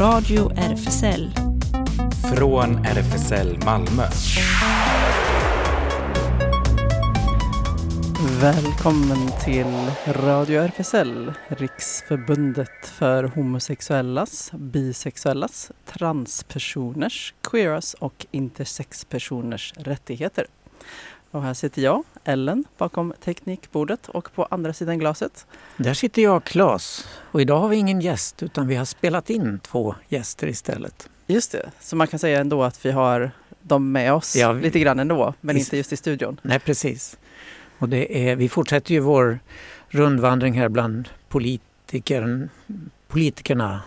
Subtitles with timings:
[0.00, 1.30] Radio RFSL.
[2.34, 4.02] Från RFSL Malmö.
[8.40, 20.46] Välkommen till Radio RFSL, Riksförbundet för homosexuellas, bisexuellas, transpersoners, queeras och intersexpersoners rättigheter.
[21.30, 25.46] Och här sitter jag, Ellen, bakom teknikbordet och på andra sidan glaset.
[25.76, 27.08] Där sitter jag, Claes.
[27.30, 31.08] Och idag har vi ingen gäst utan vi har spelat in två gäster istället.
[31.26, 33.30] Just det, så man kan säga ändå att vi har
[33.62, 36.40] dem med oss Ja, lite grann ändå, men inte just i studion.
[36.42, 37.18] Nej, precis.
[37.78, 39.38] Och det är, vi fortsätter ju vår
[39.88, 42.48] rundvandring här bland politiker,
[43.08, 43.82] politikerna,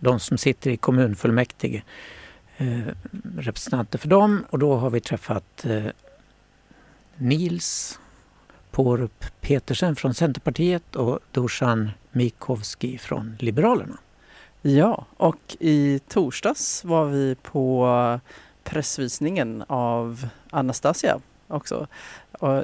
[0.00, 1.82] de som sitter i kommunfullmäktige,
[2.56, 2.80] eh,
[3.38, 4.44] representanter för dem.
[4.50, 5.84] Och då har vi träffat eh,
[7.18, 7.98] Nils
[8.70, 13.98] Porup Petersen från Centerpartiet och Dusan Mikovski från Liberalerna.
[14.62, 18.20] Ja, och i torsdags var vi på
[18.64, 21.86] pressvisningen av Anastasia också,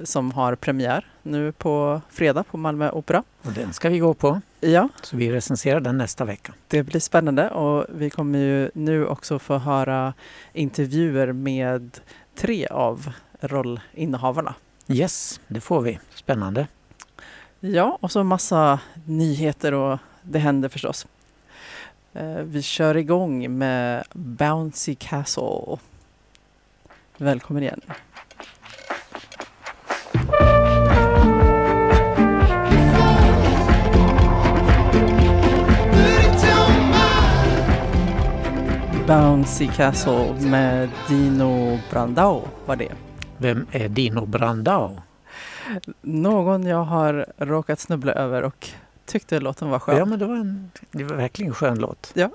[0.04, 3.22] som har premiär nu på fredag på Malmö Opera.
[3.42, 6.54] Och den ska vi gå på, Ja, så vi recenserar den nästa vecka.
[6.68, 10.14] det blir spännande och vi kommer ju nu också få höra
[10.52, 11.98] intervjuer med
[12.34, 14.54] tre av rollinnehavarna.
[14.88, 15.98] Yes, det får vi.
[16.14, 16.66] Spännande.
[17.60, 21.06] Ja, och så massa nyheter och det händer förstås.
[22.12, 25.76] Eh, Vi kör igång med Bouncy Castle.
[27.16, 27.80] Välkommen igen.
[39.06, 42.92] Bouncy Castle med Dino Brandao var det.
[43.38, 45.02] Vem är Dino Brandao?
[46.00, 48.68] Någon jag har råkat snubbla över och
[49.06, 49.96] tyckte låten var skön.
[49.96, 52.10] Ja, men det var, en, det var verkligen en skön låt.
[52.14, 52.30] Ja.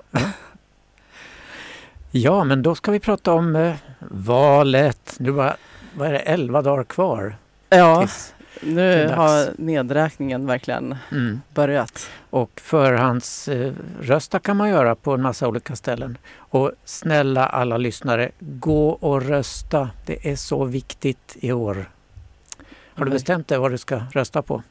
[2.10, 3.74] Ja, men då ska vi prata om eh,
[4.10, 5.16] valet.
[5.18, 5.56] Nu var,
[5.96, 7.36] vad är det, 11 dagar kvar.
[7.68, 11.40] Ja, Tills, nu har nedräkningen verkligen mm.
[11.54, 12.10] börjat.
[12.30, 16.18] Och förhandsrösta kan man göra på en massa olika ställen.
[16.36, 19.90] Och snälla alla lyssnare, gå och rösta.
[20.06, 21.74] Det är så viktigt i år.
[21.74, 21.84] Har du
[22.94, 23.12] Verkligen.
[23.12, 24.62] bestämt dig vad du ska rösta på?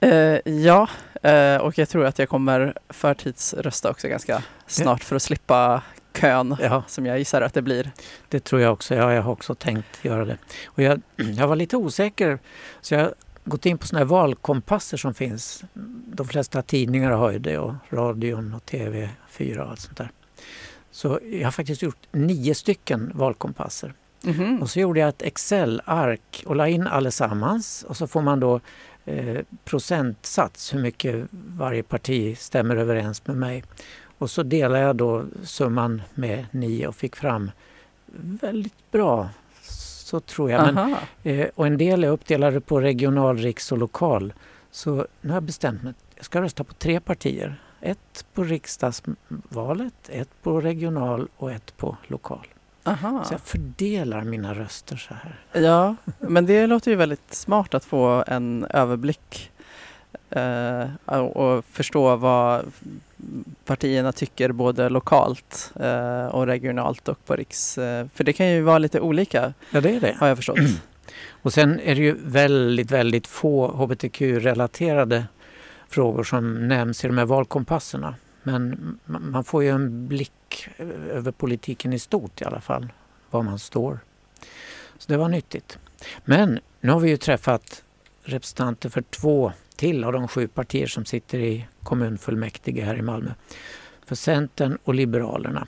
[0.00, 0.88] Eh, ja,
[1.22, 5.82] eh, och jag tror att jag kommer förtidsrösta också ganska snart för att slippa
[6.20, 7.90] kön Ja, som jag gissar att det blir.
[8.28, 8.94] Det tror jag också.
[8.94, 10.38] Ja, jag har också tänkt göra det.
[10.66, 12.38] Och jag, jag var lite osäker
[12.80, 13.14] så jag har
[13.44, 15.64] gått in på sådana här valkompasser som finns.
[16.06, 20.10] De flesta tidningar har ju det och radion och TV4 och allt sånt där.
[20.90, 23.94] Så jag har faktiskt gjort nio stycken valkompasser.
[24.22, 24.62] Mhm.
[24.62, 28.60] Och så gjorde jag ett Excel-ark och la in allesammans och så får man då
[29.04, 33.64] eh, procentsats hur mycket varje parti stämmer överens med mig.
[34.18, 37.50] Och så delade jag då summan med nio och fick fram
[38.16, 39.28] väldigt bra,
[39.62, 40.74] så tror jag.
[40.74, 44.32] Men, eh, och en del är uppdelade på regional, riks och lokal.
[44.70, 45.94] Så nu har jag bestämt mig.
[46.14, 47.60] Jag ska rösta på tre partier.
[47.80, 52.46] Ett på riksdagsvalet, ett på regional och ett på lokal.
[52.84, 53.24] Aha.
[53.24, 55.62] Så jag fördelar mina röster så här.
[55.62, 59.50] Ja, men det låter ju väldigt smart att få en överblick
[60.30, 62.72] eh, och förstå vad
[63.64, 67.78] partierna tycker både lokalt eh, och regionalt och på riks.
[67.78, 70.16] Eh, för det kan ju vara lite olika Ja, det är det.
[70.20, 70.58] har jag förstått.
[71.42, 75.24] Och sen är det ju väldigt, väldigt få hbtq-relaterade
[75.88, 78.14] frågor som nämns i de här valkompasserna.
[78.42, 78.74] Men
[79.06, 80.68] ma- man får ju en blick
[81.10, 82.88] över politiken i stort i alla fall,
[83.30, 83.98] var man står.
[84.98, 85.78] Så det var nyttigt.
[86.24, 87.82] Men nu har vi ju träffat
[88.22, 93.30] representanter för två till av de sju partier som sitter i kommunfullmäktige här i Malmö.
[94.06, 95.66] För Centern och Liberalerna.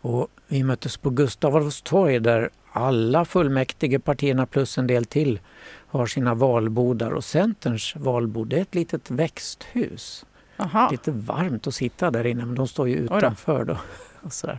[0.00, 5.40] Och vi möttes på Gustav Adolfs torg där alla fullmäktigepartierna plus en del till
[5.86, 10.26] har sina valbodar och Centerns valbord det är ett litet växthus.
[10.56, 10.88] Aha.
[10.90, 13.76] Lite varmt att sitta där inne men de står ju utanför då.
[14.22, 14.58] Och, sådär.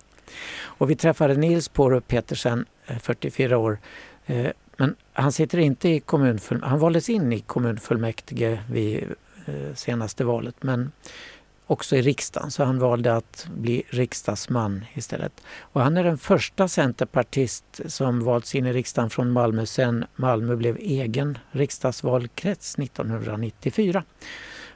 [0.63, 3.79] och vi träffade Nils Porup Petersen, eh, 44 år.
[4.25, 6.69] Eh, Men han sitter inte i kommunfullmäktige.
[6.69, 9.09] Han valdes in i kommunfullmäktige vid eh,
[9.45, 10.91] Eh, senaste valet men
[11.67, 15.43] också i riksdagen så han valde att bli riksdagsman istället.
[15.59, 20.55] Och han är den första centerpartist som valts in i riksdagen från Malmö sedan Malmö
[20.55, 24.03] blev egen riksdagsvalkrets 1994.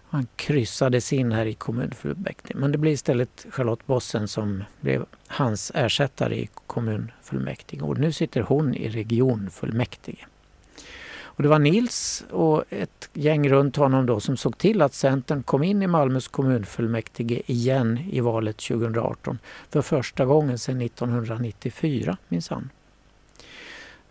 [0.10, 2.58] Han kryssades in här i kommunfullmäktige.
[2.60, 7.82] Men det blev istället Charlotte Bossen som blev hans ersättare i kommunfullmäktige.
[7.82, 10.26] Och nu sitter hon i regionfullmäktige.
[11.36, 15.44] Och det var Nils och ett gäng runt honom då som såg till att Centern
[15.44, 19.40] kom in i Malmös kommunfullmäktige igen i valet 2018
[19.70, 22.70] för första gången sedan 1994 minsann.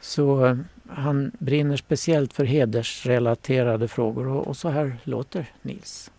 [0.01, 0.57] Så eh,
[0.89, 6.11] han brinner speciellt för hedersrelaterade frågor och, så här låter Nils.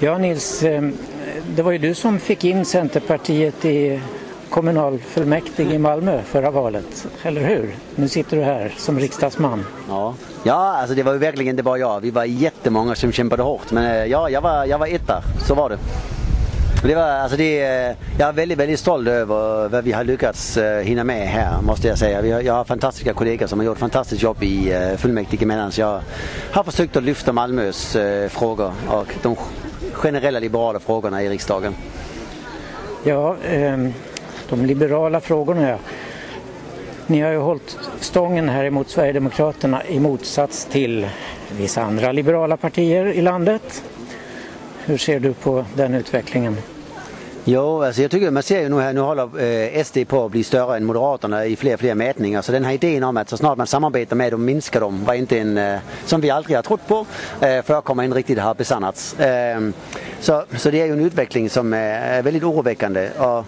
[0.00, 0.90] Ja Nils, eh,
[1.56, 4.00] det var ju du som fick in Centerpartiet i
[4.50, 7.74] kommunalfullmäktige i Malmö förra valet, eller hur?
[7.94, 9.64] Nu sitter du här som riksdagsman.
[9.88, 12.00] Ja, ja alltså det var ju verkligen inte bara jag.
[12.00, 13.70] Vi var jättemånga som kämpade hårt.
[13.70, 15.78] Men eh, ja, jag var, jag var etta, så var det.
[16.82, 17.56] Det var, alltså det,
[18.18, 21.88] jag är väldigt, väldigt stolt över vad vi har lyckats eh, hinna med här måste
[21.88, 22.22] jag säga.
[22.22, 26.00] Vi har, jag har fantastiska kollegor som har gjort fantastiskt jobb i fullmäktige medan jag
[26.50, 27.96] har försökt att lyfta Malmös
[28.28, 29.36] frågor och de
[29.92, 31.74] generella liberala frågorna i riksdagen.
[33.04, 33.92] Ja, um
[34.48, 35.68] de liberala frågorna.
[35.68, 35.78] Ja.
[37.06, 41.08] Ni har ju hållit stången här emot Sverigedemokraterna i motsats till
[41.58, 43.82] vissa andra liberala partier i landet.
[44.84, 46.56] Hur ser du på den utvecklingen?
[47.48, 50.30] Jo, alltså jag tycker man ser ju nu här, nu håller eh, SD på att
[50.30, 52.42] bli större än Moderaterna i fler och fler mätningar.
[52.42, 55.14] Så den här idén om att så snart man samarbetar med dem minskar dem var
[55.14, 57.06] inte en, eh, som vi aldrig har trott på,
[57.40, 59.16] eh, förekommer riktigt har besannats.
[59.18, 59.72] Ehm,
[60.20, 63.08] så, så det är ju en utveckling som eh, är väldigt oroväckande.
[63.18, 63.44] Och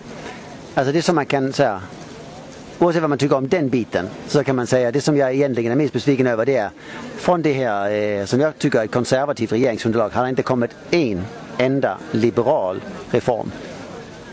[0.78, 1.80] Alltså det som man kan säga,
[2.78, 5.72] oavsett vad man tycker om den biten, så kan man säga det som jag egentligen
[5.72, 6.70] är mest besviken över det är
[7.16, 10.70] från det här eh, som jag tycker är ett konservativt regeringsunderlag har det inte kommit
[10.90, 11.24] en
[11.58, 12.80] enda liberal
[13.10, 13.50] reform.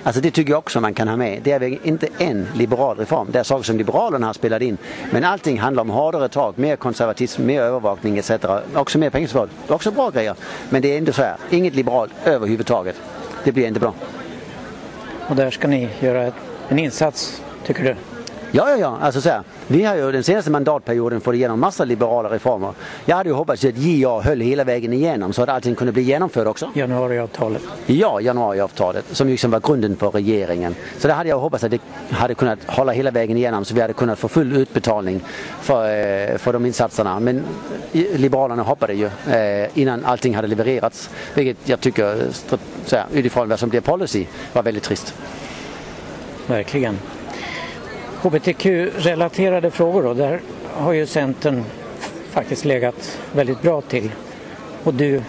[0.03, 1.41] Alltså det tycker jag också man kan ha med.
[1.43, 3.27] Det är inte en liberal reform.
[3.31, 4.77] Det är saker som Liberalerna har spelat in.
[5.11, 8.31] Men allting handlar om hårdare tag, mer konservatism, mer övervakning etc.
[8.75, 9.49] Också mer pengar.
[9.67, 10.35] Också bra grejer.
[10.69, 11.35] Men det är inte så här.
[11.49, 12.95] Inget liberalt överhuvudtaget.
[13.43, 13.93] Det blir inte bra.
[15.27, 16.31] Och där ska ni göra
[16.69, 18.14] en insats, tycker du?
[18.55, 18.97] Ja, ja, ja.
[19.01, 22.73] Alltså så här, vi har ju den senaste mandatperioden fått igenom massa liberala reformer.
[23.05, 26.01] Jag hade ju hoppats att JA höll hela vägen igenom så att allting kunde bli
[26.01, 26.71] genomfört också.
[26.73, 27.61] Januariavtalet?
[27.85, 30.75] Ja, januariavtalet som liksom var grunden för regeringen.
[30.97, 31.79] Så det hade jag hoppats att det
[32.09, 35.21] hade kunnat hålla hela vägen igenom så vi hade kunnat få full utbetalning
[35.61, 37.19] för, eh, för de insatserna.
[37.19, 37.43] Men
[37.91, 41.09] Liberalerna hoppade ju eh, innan allting hade levererats.
[41.33, 42.17] Vilket jag tycker,
[42.85, 45.13] så här, utifrån vad som blev policy, var väldigt trist.
[46.47, 46.99] Verkligen.
[48.21, 50.41] HBTQ-relaterade frågor då, där
[50.73, 51.63] har ju Centern
[52.29, 54.11] faktiskt legat väldigt bra till.
[54.83, 55.21] Och du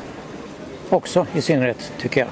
[0.91, 2.29] också i synnerhet tycker jag.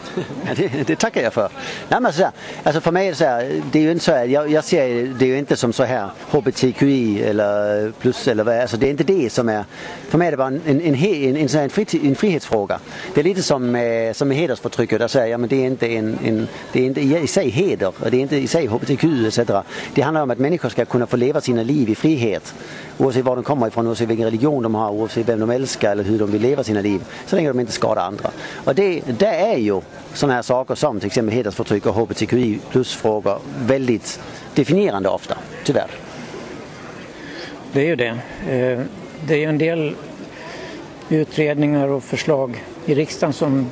[0.46, 1.50] Ja, det, det, tackar jag för.
[1.88, 4.04] Nej, men så här, alltså för mig är det så här, det är ju inte
[4.04, 8.44] så här, jag, jag ser det ju inte som så här HBTQI eller plus eller
[8.44, 9.64] vad, alltså det är inte det som är,
[10.14, 12.80] för mig är det bara en, en, en, en, en, en, en frihetsfråga.
[13.14, 15.86] Det är lite som, eh, som med hedersförtrycket, där säger ja, men det är inte,
[15.86, 19.04] en, en, det är inte i sig heder, och det är inte i sig HBTQ
[19.26, 19.40] etc.
[19.94, 22.54] Det handlar om att människor ska kunna få leva sina liv i frihet.
[22.98, 26.04] Oavsett var de kommer ifrån, oavsett vilken religion de har, oavsett vem de älskar eller
[26.04, 27.04] hur de vill leva sina liv.
[27.26, 28.30] Så länge de inte skadar andra.
[28.64, 29.80] Och det, det är ju
[30.12, 34.20] sådana här saker som till exempel hedersförtryck och hbtqi plus-frågor väldigt
[34.54, 35.90] definierande ofta, tyvärr.
[37.72, 38.18] Det är ju det.
[38.50, 38.80] Øh,
[39.26, 39.94] det är ju en del
[41.08, 43.70] utredningar och förslag i riksdagen som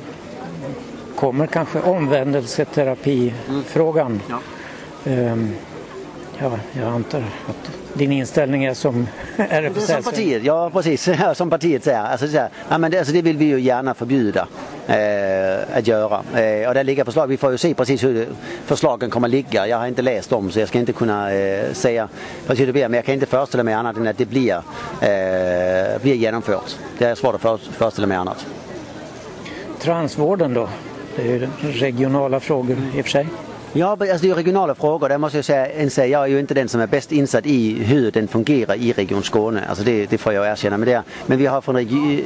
[1.15, 4.11] kommer kanske omvändelseterapifrågan.
[4.11, 4.21] Mm.
[4.29, 4.39] Ja.
[5.11, 5.55] Ehm,
[6.39, 9.07] ja, jag antar att din inställning är som
[9.37, 9.81] RFSL?
[10.03, 11.09] Som partiet, ja precis.
[11.33, 11.99] som partiet säger.
[11.99, 14.47] Alltså, så här, ja, men det, alltså, det vill vi ju gärna förbjuda
[14.87, 16.23] eh, att göra.
[16.41, 17.27] Eh, och det ligger förslag.
[17.27, 18.27] Vi får ju se precis hur
[18.65, 19.67] förslagen kommer att ligga.
[19.67, 22.09] Jag har inte läst dem så jag ska inte kunna eh, säga
[22.47, 22.87] precis hur det blir.
[22.87, 24.55] Men jag kan inte föreställa mig annat än att det blir,
[25.01, 26.75] eh, blir genomfört.
[26.97, 28.45] Det är svårt att för, föreställa mig annat.
[29.79, 30.69] Transvården då?
[31.15, 33.27] Det är ju regionala frågor i och för sig.
[33.75, 35.09] Ja, alltså det är regionala frågor.
[35.09, 35.45] Där måste jag
[35.91, 38.93] säga, jag är ju inte den som är bäst insatt i hur den fungerar i
[38.93, 39.65] Region Skåne.
[39.69, 40.77] Alltså det, det får jag erkänna.
[40.77, 41.75] Men, det, men vi, har från,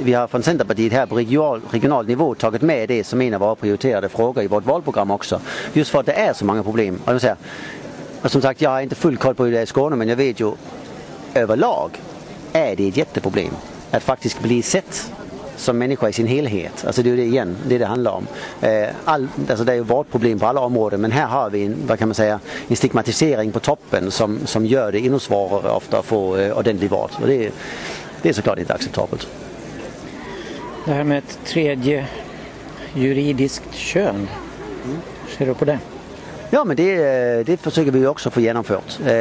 [0.03, 3.39] vi har från Centerpartiet här på regional, regional nivå tagit med det som en av
[3.39, 5.41] våra prioriterade frågor i vårt valprogram också.
[5.73, 6.99] Just för att det är så många problem.
[7.05, 7.35] Och, säga,
[8.21, 10.07] och som sagt, jag har inte full koll på hur det är i Skåne men
[10.07, 10.51] jag vet ju
[11.33, 11.91] överlag
[12.53, 13.51] är det ett jätteproblem
[13.91, 15.11] att faktiskt bli sett
[15.57, 16.85] som människa i sin helhet.
[16.85, 18.27] Alltså det är det igen, det det handlar om.
[18.61, 21.75] Eh, all, alltså det är ju vårdproblem på alla områden men här har vi en,
[21.87, 25.99] vad kan man säga, en stigmatisering på toppen som, som gör det ännu svårare ofta
[25.99, 27.09] att få eh, ordentlig vård.
[27.21, 27.51] Och det,
[28.21, 29.27] det är såklart inte acceptabelt.
[30.85, 32.07] Det här med ett tredje
[32.93, 34.15] juridiskt kön,
[34.85, 34.97] mm.
[35.37, 35.79] ser du på det?
[36.49, 38.99] Ja men det, eh, det försöker vi också få genomfört.
[39.05, 39.13] Eh,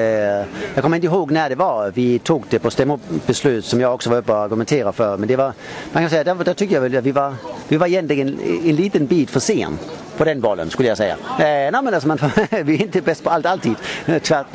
[0.75, 4.11] jag kommer inte ihåg när det var vi tog det på stämmobeslut som jag också
[4.11, 5.17] var uppe och argumenterade för.
[5.17, 5.53] Men det var,
[5.93, 7.35] man kan säga, där, där tycker jag väl att vi var,
[7.69, 9.79] vi var egentligen en liten bit för sen
[10.17, 11.13] på den bollen skulle jag säga.
[11.13, 12.19] Eh, nej, men alltså, man,
[12.65, 13.75] vi är inte bäst på allt alltid.
[14.23, 14.47] Tvärt,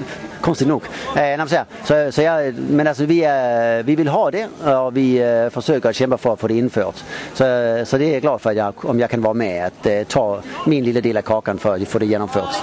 [0.41, 0.83] konstigt nog.
[1.17, 5.17] Eh, så, så, så jag, men alltså vi, är, vi vill ha det och vi
[5.17, 6.95] eh, försöker kämpa för att få det infört.
[7.33, 7.43] Så,
[7.85, 10.41] så det är jag glad för jag, om jag kan vara med att eh, ta
[10.65, 12.55] min lilla del av kakan för att få det genomfört.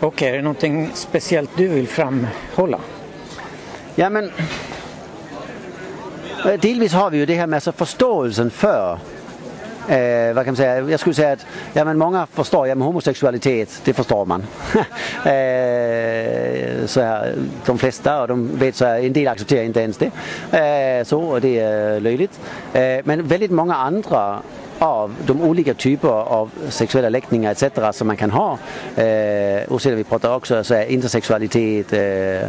[0.00, 2.80] Och är det någonting speciellt du vill framhålla?
[3.94, 4.30] Ja men
[6.44, 8.98] eh, delvis har vi ju det här med alltså förståelsen för
[9.88, 10.90] Eh, vad kan man säga?
[10.90, 14.40] Jag skulle säga att ja, men många förstår, ja, men homosexualitet, det förstår man.
[15.24, 17.34] eh, så här,
[17.66, 20.10] de flesta, och de vet så här, en del accepterar inte ens det.
[20.58, 22.40] Eh, så, och det är löjligt.
[22.72, 24.38] Eh, men väldigt många andra
[24.82, 27.96] av de olika typer av sexuella läggningar etc.
[27.96, 28.58] som man kan ha.
[28.96, 32.42] Eh, och sedan vi pratar också så här, intersexualitet, eh,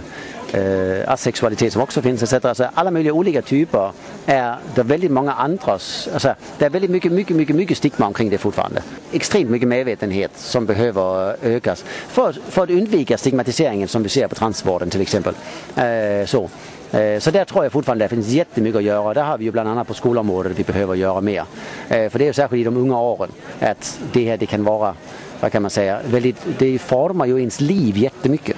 [0.61, 2.57] eh, asexualitet som också finns etc.
[2.57, 3.91] Så alla möjliga olika typer
[4.25, 8.29] är det väldigt många andras, alltså det är väldigt mycket, mycket, mycket, mycket stigma omkring
[8.29, 8.81] det fortfarande.
[9.11, 14.35] Extremt mycket medvetenhet som behöver ökas för, för att undvika stigmatiseringen som vi ser på
[14.35, 15.33] transvården till exempel.
[15.75, 16.49] Eh, så.
[16.93, 19.13] Eh, så där tror jag fortfarande det finns jättemycket att göra.
[19.13, 21.43] Där har vi ju bland annat på skolområdet vi behöver göra mer.
[21.89, 24.63] Eh, för det är ju särskilt i de unga åren att det här det kan
[24.63, 24.95] vara,
[25.39, 28.57] vad kan man säga, väldigt, det formar ju ens liv jättemycket.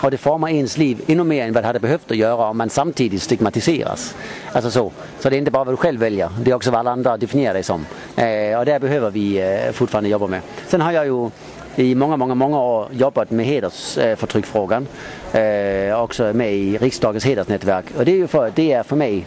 [0.00, 2.58] Och det formar ens liv ännu mer än vad det hade behövt att göra om
[2.58, 4.14] man samtidigt stigmatiseras.
[4.52, 4.92] Alltså så.
[5.20, 7.16] Så det är inte bara vad du själv väljer, det är också vad alla andra
[7.16, 7.86] definierar dig som.
[8.16, 10.40] Eh, och det behöver vi eh, fortfarande jobba med.
[10.68, 11.30] Sen har jag ju
[11.78, 14.86] i många, många, många år jobbat med hedersförtryckfrågan.
[15.32, 17.84] Eh, också med i riksdagens hedersnätverk.
[17.96, 19.26] Och det är ju för, det är för mig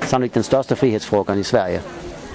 [0.00, 1.80] sannolikt den största frihetsfrågan i Sverige.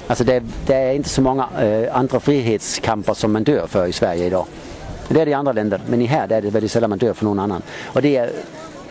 [0.08, 3.92] Alltså det, det är inte så många eh, andra frihetskamper som man dör för i
[3.92, 4.46] Sverige idag.
[5.10, 7.14] Det är det i andra länder, men i här är det väldigt sällan man dör
[7.14, 7.62] för någon annan.
[7.86, 8.32] Och det är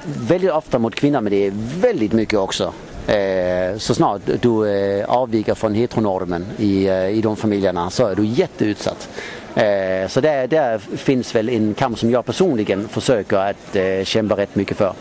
[0.04, 2.72] väldigt ofta mot kvinnor, men det är väldigt mycket också
[3.06, 8.14] Eh, så snart du eh, avviker från heteronormen i, eh, i de familjerna så är
[8.14, 9.08] du jätteutsatt.
[9.56, 14.36] Eh, så där, där finns väl en kamp som jag personligen försöker att eh, kämpa
[14.36, 14.92] rätt mycket för.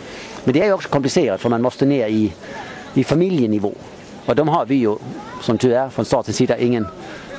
[0.44, 2.34] Men det är också komplicerat för man måste ner i,
[2.94, 3.74] i familjenivå.
[4.26, 4.96] Och de har vi ju
[5.42, 6.88] som tur är från statens sida ingen,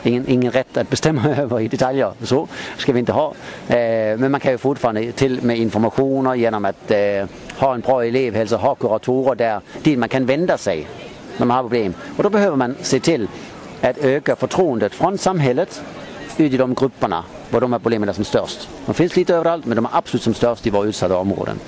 [0.02, 2.12] ingen, ingen rätt att bestämma över i detaljer.
[2.23, 3.35] Så ska vi inte ha.
[3.68, 7.26] Eh, men man kan ju fortfarande till med informationer genom att eh,
[7.58, 10.88] ha en bra elevhälsa, ha kuratorer där dit man kan vända sig
[11.37, 11.94] när man har problem.
[12.16, 13.28] Och då behöver man se till
[13.82, 15.82] att öka förtroendet från samhället
[16.36, 18.68] i de grupperna var de här problemen är som störst.
[18.86, 21.58] De finns lite överallt men de är absolut som störst i våra utsatta områden.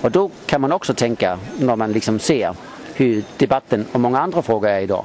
[0.00, 2.54] Och då kan man också tänka när man liksom ser
[2.94, 5.04] hur debatten om många andra frågor är idag.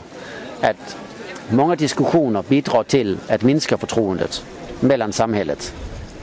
[0.62, 0.98] Att
[1.50, 4.45] många diskussioner bidrar till att minska förtroendet
[4.79, 5.74] mellan samhället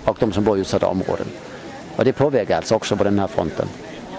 [0.04, 1.26] och de som bor i utsatta områden.
[1.96, 3.68] Och det påverkar alltså också på den här fronten.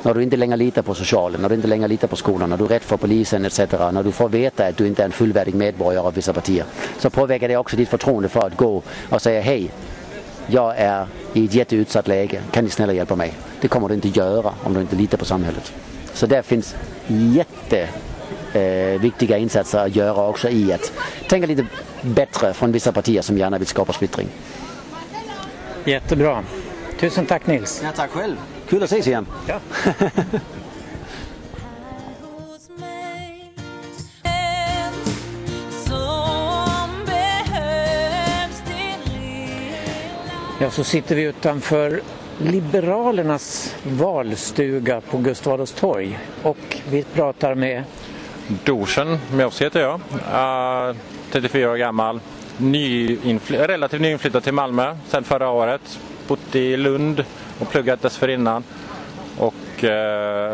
[0.04, 2.58] När du inte längre litar på socialen, när du inte längre litar på skolan, när
[2.58, 3.60] du är rädd för polisen etc.
[3.60, 6.66] När du får veta att du inte är en fullvärdig medborgare av vissa partier.
[7.00, 9.72] Så påverkar det också ditt förtroende för att gå och säga hej,
[10.48, 13.34] jag är i ett jätteutsatt läge, kan ni snälla hjälpa mig?
[13.62, 15.74] Det kommer du inte göra om du inte litar på samhället.
[16.14, 16.76] Så där finns
[17.08, 17.90] jätte
[18.54, 20.92] eh, viktiga insatser att göra också i att
[21.30, 21.66] tänka lite
[22.02, 24.28] bättre från vissa partier som gärna vill skapa splittring.
[25.86, 26.44] Jättebra.
[27.00, 27.82] Tusen tack Nils.
[27.84, 28.36] Ja, tack själv.
[28.72, 29.28] Kul att ses igen.
[29.48, 29.60] Ja.
[40.60, 42.02] Ja, så sitter vi utanför
[42.38, 47.84] Liberalernas valstuga på Gustav Adolfs torg och vi pratar med
[48.64, 50.00] Dorsen Mjövs heter jag.
[50.90, 50.96] Uh,
[51.32, 52.20] 34 år gammal.
[52.58, 56.00] Nyinfly- relativt nyinflyttad till Malmö sedan förra året.
[56.28, 57.24] Bott i Lund
[57.62, 58.64] och pluggat dessförinnan.
[59.38, 59.90] Och uh,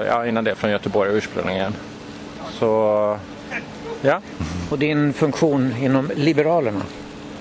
[0.07, 1.73] ja, innan det från Göteborg ursprungligen.
[2.51, 3.17] Så
[4.01, 4.21] ja.
[4.69, 6.81] Och din funktion inom Liberalerna?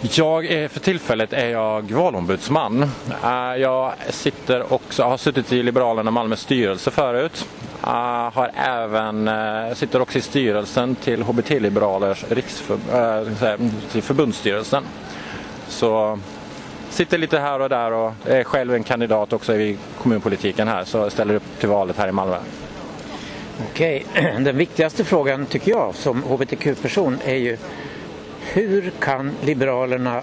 [0.00, 2.82] Jag är, för tillfället är jag valombudsman.
[3.24, 7.48] Uh, jag sitter också, har suttit i Liberalerna Malmö styrelse förut.
[7.84, 7.90] Uh,
[8.32, 9.30] har även,
[9.76, 14.84] sitter också i styrelsen till HBT-liberalers riksför, förbundsstyrelsen.
[15.68, 16.18] Så
[16.96, 21.10] sitter lite här och där och är själv en kandidat också i kommunpolitiken här så
[21.10, 22.36] ställer upp till valet här i Malmö.
[23.70, 24.06] Okej,
[24.38, 27.56] den viktigaste frågan tycker jag som hbtq-person är ju
[28.40, 30.22] hur kan Liberalerna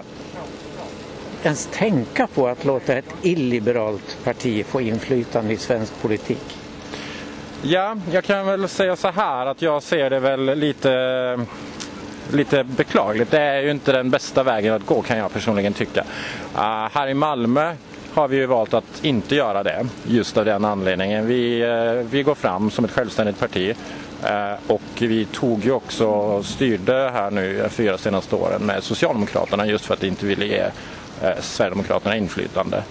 [1.42, 6.58] ens tänka på att låta ett illiberalt parti få inflytande i svensk politik?
[7.62, 10.90] Ja, jag kan väl säga så här att jag ser det väl lite,
[12.32, 13.30] lite beklagligt.
[13.30, 16.00] Det är ju inte den bästa vägen att gå kan jag personligen tycka.
[16.54, 17.74] Uh, här i Malmö
[18.14, 21.26] har vi ju valt att inte göra det just av den anledningen.
[21.26, 23.76] Vi, uh, vi går fram som ett självständigt parti
[24.24, 29.66] uh, och vi tog ju också och styrde här nu fyra senaste åren med Socialdemokraterna
[29.66, 30.64] just för att inte ville ge
[31.22, 32.82] eh, Sverigedemokraterna inflytande.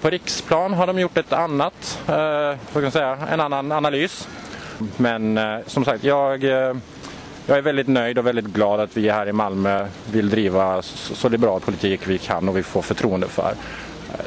[0.00, 2.00] På riksplan har de gjort ett annat,
[2.72, 4.28] kan säga, en annan analys.
[4.96, 6.44] Men som sagt, jag,
[7.48, 11.28] jag är väldigt nöjd och väldigt glad att vi här i Malmö vill driva så
[11.28, 13.54] liberal politik vi kan och vi får förtroende för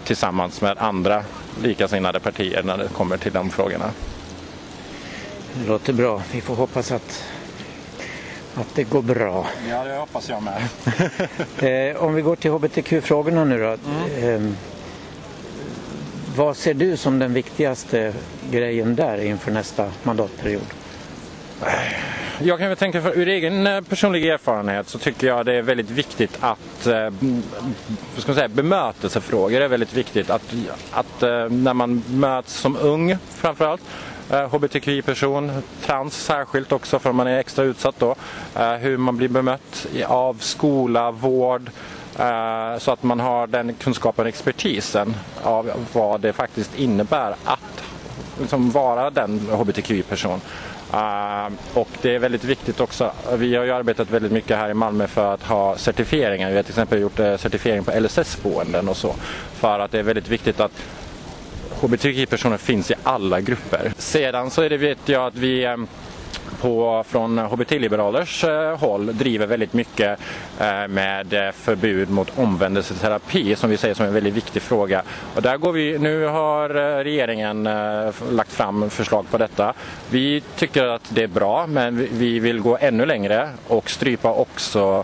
[0.03, 1.23] tillsammans med andra
[1.63, 3.91] likasinnade partier när det kommer till de frågorna.
[5.53, 6.21] Det låter bra.
[6.31, 7.23] Vi får hoppas att,
[8.55, 9.47] att det går bra.
[9.69, 10.61] Ja, det hoppas jag med.
[11.91, 13.77] eh, om vi går till hbtq-frågorna nu då.
[14.19, 14.45] Mm.
[14.45, 14.53] Eh,
[16.35, 18.13] vad ser du som den viktigaste
[18.51, 20.80] grejen där inför nästa mandatperiod?
[22.43, 25.61] Jag kan väl tänka för ur egen eh, personlig erfarenhet så tycker jag det är
[25.61, 27.09] väldigt viktigt att eh,
[28.17, 30.29] ska man säga, bemötelsefrågor är väldigt viktigt.
[30.29, 30.53] Att,
[30.91, 33.81] att eh, när man möts som ung framförallt
[34.31, 35.51] eh, hbtqi-person,
[35.85, 38.15] trans särskilt också för man är extra utsatt då.
[38.55, 41.69] Eh, hur man blir bemött av skola, vård,
[42.77, 47.83] så att man har den kunskapen och expertisen av vad det faktiskt innebär att
[48.39, 50.41] liksom vara den hbtqi-person.
[50.93, 53.11] Ehm, och det är väldigt viktigt också.
[53.37, 56.49] Vi har ju arbetat väldigt mycket här i Malmö för att ha certifieringar.
[56.49, 59.15] Vi har till exempel gjort eh, certifiering på LSS-boenden och så.
[59.53, 60.71] För att det är väldigt viktigt att
[61.81, 63.91] hbtqi-personer finns i alla grupper.
[63.97, 65.87] Sedan så är det vet jag att vi ehm,
[66.61, 70.19] på, från HBT-liberalers eh, håll driver väldigt mycket
[70.59, 75.03] eh, med eh, förbud mot omvändelseterapi som vi säger som en väldigt viktig fråga.
[75.35, 79.73] Och där går vi, nu har eh, regeringen eh, lagt fram förslag på detta.
[80.09, 85.03] Vi tycker att det är bra men vi vill gå ännu längre och strypa också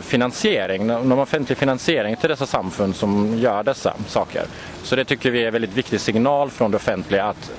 [0.00, 4.42] finansiering, någon offentlig finansiering till dessa samfund som gör dessa saker.
[4.82, 7.50] Så det tycker vi är en väldigt viktig signal från det offentliga att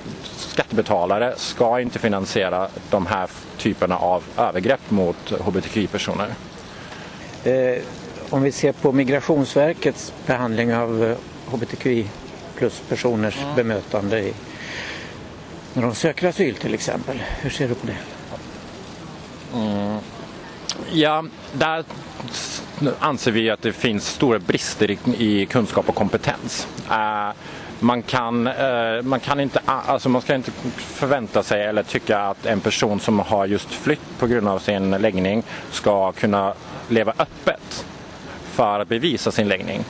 [0.50, 6.30] skattebetalare ska inte finansiera de här typerna av övergrepp mot hbtqi-personer.
[7.44, 7.84] Eh,
[8.30, 11.16] om vi ser på Migrationsverkets behandling av
[11.48, 12.08] hbtqi
[12.56, 13.56] plus-personers mm.
[13.56, 14.34] bemötande i,
[15.74, 17.22] när de söker asyl till exempel.
[17.42, 17.98] Hur ser du på det?
[19.54, 19.98] Mm.
[20.92, 21.84] Ja, där
[23.00, 26.68] anser vi att det finns stora brister i, i kunskap och kompetens.
[26.90, 27.30] Uh,
[27.80, 32.46] man kan, eh, man kan inte, alltså man ska inte förvänta sig eller tycka att
[32.46, 36.54] en person som har just flytt på grund av sin läggning ska kunna
[36.90, 37.86] leva öppet
[38.52, 39.84] för att bevisa sin läggning.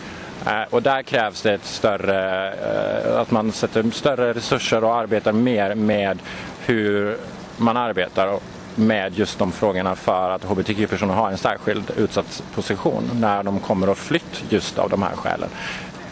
[0.45, 5.31] Eh, och där krävs det ett större, eh, att man sätter större resurser och arbetar
[5.31, 6.19] mer med
[6.65, 7.17] hur
[7.57, 8.39] man arbetar
[8.75, 13.89] med just de frågorna för att hbtq-personer har en särskild utsatt position när de kommer
[13.89, 15.49] och flytt just av de här skälen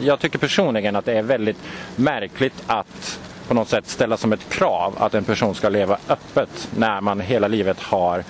[0.02, 1.58] jag tycker personligen att det är väldigt
[1.96, 6.70] märkligt att på något sätt ställa som ett krav att en person ska leva öppet
[6.76, 8.24] när man hela livet har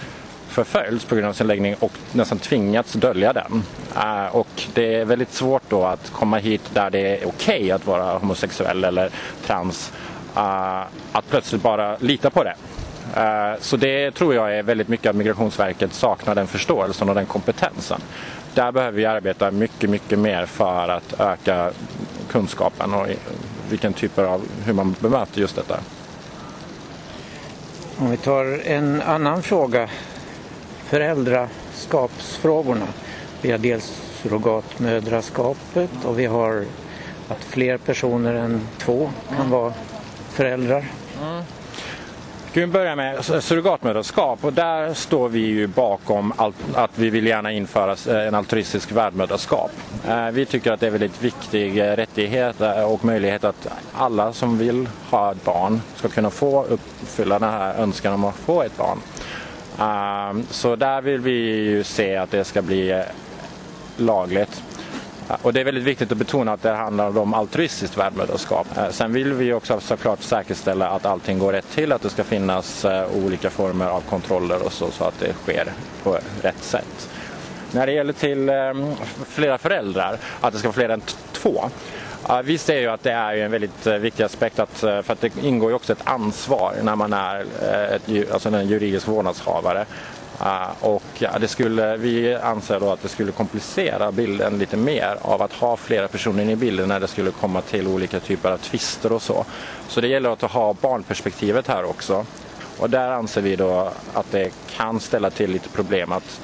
[0.47, 3.63] förföljts på grund av sin läggning och nästan tvingats dölja den.
[3.95, 7.71] Uh, och det är väldigt svårt då att komma hit där det är okej okay
[7.71, 9.09] att vara homosexuell eller
[9.45, 9.93] trans.
[10.37, 10.81] Uh,
[11.11, 12.55] att plötsligt bara lita på det.
[13.17, 17.25] Uh, så det tror jag är väldigt mycket att Migrationsverket saknar den förståelsen och den
[17.25, 18.01] kompetensen
[18.53, 21.71] där behöver vi arbeta mycket, mycket mer för att öka
[22.29, 23.07] kunskapen och
[23.69, 25.79] vilken typ av, hur man bemöter just detta.
[27.97, 29.89] Om vi tar en annan fråga,
[30.83, 32.87] föräldraskapsfrågorna.
[33.41, 36.65] Vi har dels surrogatmödraskapet och vi har
[37.27, 39.73] att fler personer än två kan vara
[40.29, 40.85] föräldrar.
[42.51, 46.33] Ska vi börja med surrogatmödraskap och där står vi ju bakom
[46.73, 49.71] att vi vill gärna införa eh, en altruistisk värdmödraskap.
[50.07, 52.55] Eh, vi tycker att det är en väldigt viktig eh, rättighet
[52.87, 57.75] och möjlighet att alla som vill ha ett barn ska kunna få uppfylla den här
[57.75, 58.97] önskan om att få ett barn.
[60.49, 63.03] Så där vill vi ju se att det ska bli
[63.97, 64.63] lagligt.
[65.41, 68.67] Och det är väldigt viktigt att betona att det handlar om altruistiskt värdmödraskap.
[68.77, 72.23] Eh, sen vill vi också såklart säkerställa att allting går rätt till, att det ska
[72.23, 75.67] finnas eh, olika former av kontroller och så, så att det sker
[76.03, 77.09] på rätt sätt.
[77.71, 78.93] När det gäller till ehm,
[79.27, 81.69] flera föräldrar, att det ska vara fler än två,
[82.43, 85.21] vi ser ju att det är en väldigt eh, viktig aspekt att, eh, för att
[85.21, 89.85] det ingår ju också ett ansvar när man är eh, ett, alltså en juridisk vårdnadshavare
[90.37, 95.41] ah, och det skulle, vi anser då att det skulle komplicera bilden lite mer av
[95.41, 99.11] att ha flera personer i bilden när det skulle komma till olika typer av tvister
[99.11, 99.45] och så.
[99.87, 102.25] Så det gäller att ha barnperspektivet här också.
[102.79, 106.41] Och där anser vi då att det kan ställa till lite problem att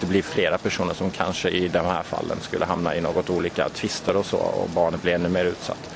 [0.00, 3.68] det blir flera personer som kanske i de här fallen skulle hamna i något olika
[3.68, 5.90] tvister och så och barnet blir ännu mer utsatt.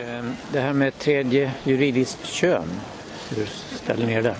[0.00, 2.80] Ehm, det här med tredje juridiskt kön
[3.36, 4.36] Hur ställer ni er där?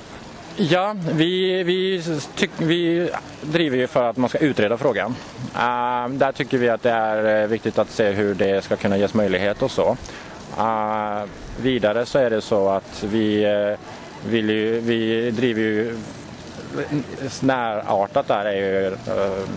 [0.59, 2.03] Ja, vi, vi,
[2.35, 3.11] tyck, vi
[3.43, 5.15] driver ju för att man ska utreda frågan.
[5.55, 8.99] Uh, där tycker vi att det är eh, viktigt att se hur det ska kunna
[8.99, 9.97] ges möjlighet och så.
[10.59, 11.23] Uh,
[11.61, 13.79] vidare så är det så att vi, uh,
[14.31, 15.97] vill ju, vi driver ju
[17.41, 18.95] närartat där är ju eh,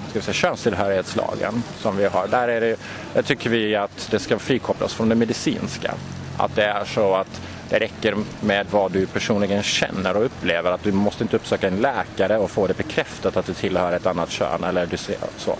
[0.10, 2.27] ska vi säga, könstillhörighetslagen som vi har.
[2.27, 2.79] Där, är det,
[3.13, 5.93] där tycker vi att det ska frikopplas från det medicinska.
[6.38, 10.71] Att det är så att det räcker med vad du personligen känner och upplever.
[10.71, 14.05] Att du måste inte uppsöka en läkare och få det bekräftat att du tillhör ett
[14.05, 14.63] annat kön.
[14.63, 15.55] Eller du ser, så.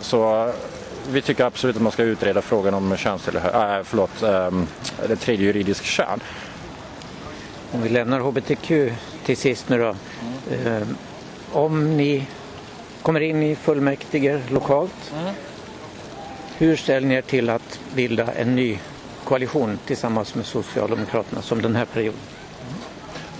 [0.00, 0.54] så eh,
[1.10, 4.66] vi tycker absolut att man ska utreda frågan om könstillhör, äh, förlåt, ehm,
[5.02, 6.20] äh, det tredje juridisk kön.
[7.72, 8.92] Om vi lämnar hbtq
[9.24, 9.94] till sist nu då.
[10.50, 10.82] Mm.
[10.82, 10.88] Eh,
[11.52, 12.26] om ni
[13.02, 15.34] kommer in i fullmäktige lokalt, mm.
[16.58, 18.78] hur ställer ni er till att bilda en ny
[19.24, 22.20] koalition tillsammans med Socialdemokraterna som den här perioden.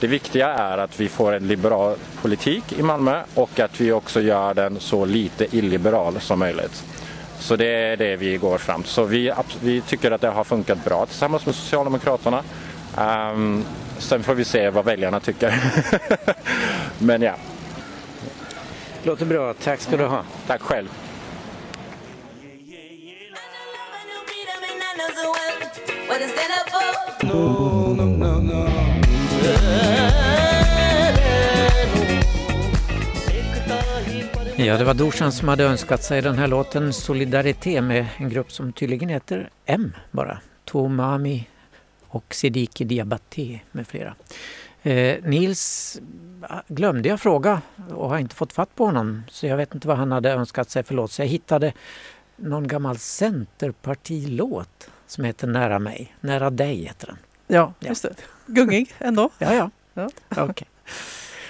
[0.01, 4.21] Det viktiga är att vi får en liberal politik i Malmö och att vi också
[4.21, 6.85] gör den så lite illiberal som möjligt.
[7.39, 8.91] Så det är det vi går fram till.
[8.91, 12.43] Så vi, vi tycker att det har funkat bra tillsammans med Socialdemokraterna.
[12.99, 13.65] Um,
[13.99, 15.55] sen får vi se vad väljarna tycker.
[16.99, 17.35] Men ja.
[19.03, 19.55] Låter bra.
[19.55, 20.25] Tack ska du ha.
[20.47, 20.89] Tack själv.
[34.57, 38.53] Ja, det var Dorsan som hade önskat sig den här låten Solidaritet med en grupp
[38.53, 40.39] som tydligen heter M bara.
[40.65, 41.49] Tomami
[42.15, 44.15] och Sidiki Diabaté med flera.
[44.83, 46.01] Eh, Nils
[46.69, 49.97] glömde jag fråga och har inte fått fatt på honom så jag vet inte vad
[49.97, 51.13] han hade önskat sig för låt.
[51.13, 51.73] Så jag hittade
[52.37, 56.17] någon gammal Centerpartilåt som heter Nära mig.
[56.21, 57.17] Nära dig heter den.
[57.47, 58.15] Ja, just det.
[58.47, 59.31] Gungig ändå.
[59.39, 59.71] ja, ja.
[60.29, 60.45] ja.
[60.45, 60.69] Okay.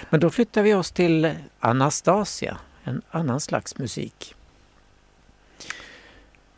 [0.09, 4.35] Men då flyttar vi oss till Anastasia, en annan slags musik.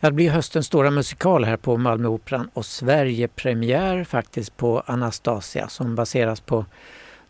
[0.08, 6.39] Det blir höstens stora musikal här på Malmöoperan och Sverigepremiär faktiskt på Anastasia som baseras
[6.41, 6.65] på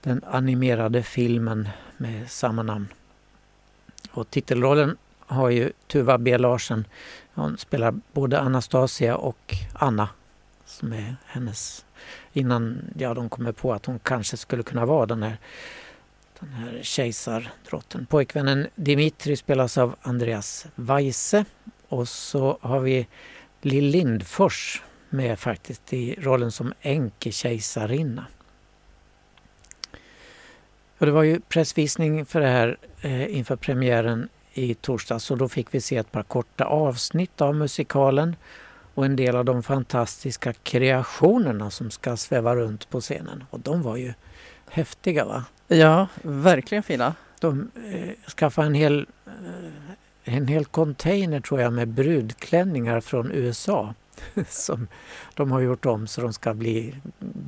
[0.02, 2.88] den animerade filmen med samma namn.
[4.12, 6.86] Och titelrollen har ju Tuva B Larsen.
[7.34, 10.10] Hon spelar både Anastasia och Anna
[10.66, 11.86] som är hennes
[12.34, 15.38] innan ja, de kommer på att hon kanske skulle kunna vara den här,
[16.40, 18.06] den här kejsardrotten.
[18.06, 21.46] Pojkvännen Dimitri spelas av Andreas Weise
[21.90, 23.08] och så har vi
[23.62, 28.26] Lill Lindfors med faktiskt i rollen som änkekejsarinna.
[30.98, 35.50] Och det var ju pressvisning för det här eh, inför premiären i torsdags och då
[35.50, 38.36] fick vi se ett par korta avsnitt av musikalen
[38.94, 43.44] och en del av de fantastiska kreationerna som ska sväva runt på scenen.
[43.50, 44.14] Och de var ju
[44.70, 45.46] häftiga va?
[45.68, 47.16] Ja, verkligen fina.
[47.40, 49.34] De eh, skaffade en hel, eh,
[50.28, 53.94] en hel container tror jag med brudklänningar från USA
[54.50, 54.88] som
[55.34, 56.96] de har gjort om så de ska bli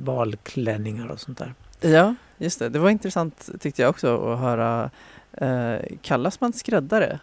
[0.04, 1.54] balklänningar och sånt där.
[1.80, 2.68] Ja, just det.
[2.68, 4.90] Det var intressant tyckte jag också att höra.
[5.32, 7.18] Eh, kallas man skräddare?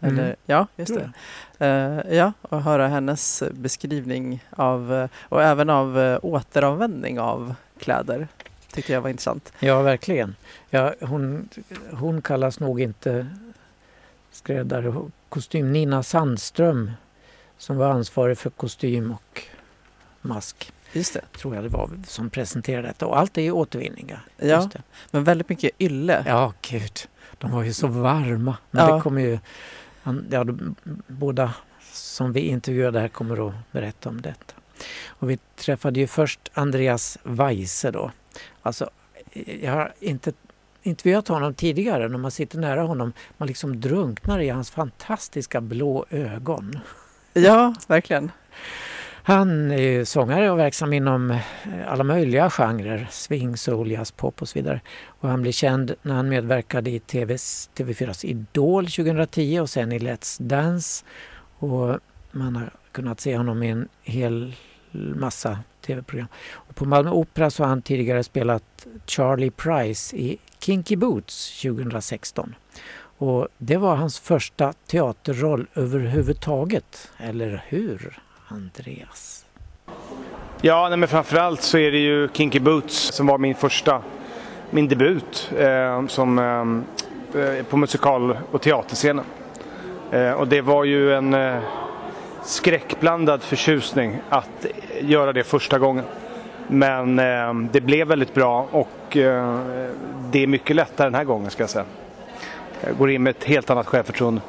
[0.00, 0.36] Eller, mm.
[0.46, 1.12] Ja, just det.
[1.66, 8.28] Uh, ja, och höra hennes beskrivning av, uh, och även av uh, återanvändning av kläder
[8.72, 9.52] tyckte jag var intressant.
[9.60, 10.36] Ja, verkligen.
[10.70, 11.48] Ja, hon,
[11.90, 13.26] hon kallas nog inte
[14.30, 15.72] skräddare kostym.
[15.72, 16.90] Nina Sandström
[17.58, 19.42] som var ansvarig för kostym och
[20.20, 20.72] mask.
[20.92, 21.38] Just det.
[21.38, 23.06] Tror jag det var som presenterade detta.
[23.06, 24.12] Och allt är ju återvinning.
[24.36, 24.70] Ja,
[25.10, 26.24] men väldigt mycket ylle.
[26.26, 26.98] Ja, gud.
[27.38, 28.56] De var ju så varma.
[28.70, 28.94] Men ja.
[28.94, 29.38] det kommer ju
[30.30, 30.74] ja, de,
[31.06, 31.54] båda
[31.92, 34.54] som vi intervjuade här kommer att berätta om detta.
[35.06, 38.10] Och vi träffade ju först Andreas Weise då.
[38.62, 38.90] Alltså,
[39.60, 40.32] jag har inte
[40.82, 42.08] intervjuat honom tidigare.
[42.08, 46.78] När man sitter nära honom, man liksom drunknar i hans fantastiska blå ögon.
[47.32, 48.30] Ja, verkligen.
[49.22, 51.38] Han är sångare och verksam inom eh,
[51.86, 54.80] alla möjliga genrer, swing, soul, jazz, pop och så vidare.
[55.06, 59.98] Och han blev känd när han medverkade i TVs, TV4s Idol 2010 och sen i
[59.98, 61.04] Let's Dance.
[61.58, 61.98] Och
[62.30, 64.54] man har kunnat se honom i en hel
[64.92, 65.58] massa
[65.90, 66.28] TV-program.
[66.52, 72.54] Och på Malmö Opera så har han tidigare spelat Charlie Price i Kinky Boots 2016.
[73.18, 78.18] Och det var hans första teaterroll överhuvudtaget, eller hur?
[78.48, 79.44] Andreas?
[80.60, 84.02] Ja, nej, men framförallt så är det ju Kinky Boots som var min första,
[84.70, 86.38] min debut eh, som,
[87.34, 89.24] eh, eh på musikal och teaterscenen.
[90.10, 91.62] Eh, och det var ju en eh,
[92.44, 94.66] skräckblandad förtjusning att
[95.00, 96.04] göra det första gången.
[96.68, 99.60] Men eh, det blev väldigt bra och eh,
[100.30, 101.84] det är mycket lättare den här gången ska jag säga.
[102.86, 104.40] Jag går in med ett helt annat självförtroende.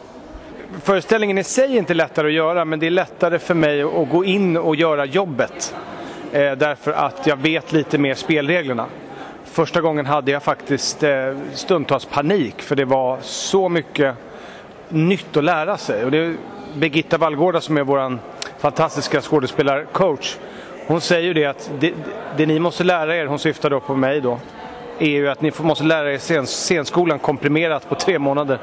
[0.84, 4.10] Föreställningen i sig är inte lättare att göra men det är lättare för mig att
[4.10, 5.76] gå in och göra jobbet.
[6.32, 8.86] Eh, därför att jag vet lite mer spelreglerna.
[9.46, 14.16] Första gången hade jag faktiskt eh, stundtals panik för det var så mycket
[14.90, 16.06] nytt att lära sig.
[16.06, 16.36] Och det
[16.74, 18.18] Birgitta Vallgårda som är vår
[18.60, 20.38] fantastiska skådespelarcoach.
[20.88, 21.94] Hon säger ju det att det,
[22.38, 24.40] det, ni måste lära er, hon syftar då på mig då,
[25.00, 28.60] är ju att ni måste lära er scen, scenskolan komprimerat på tre månader.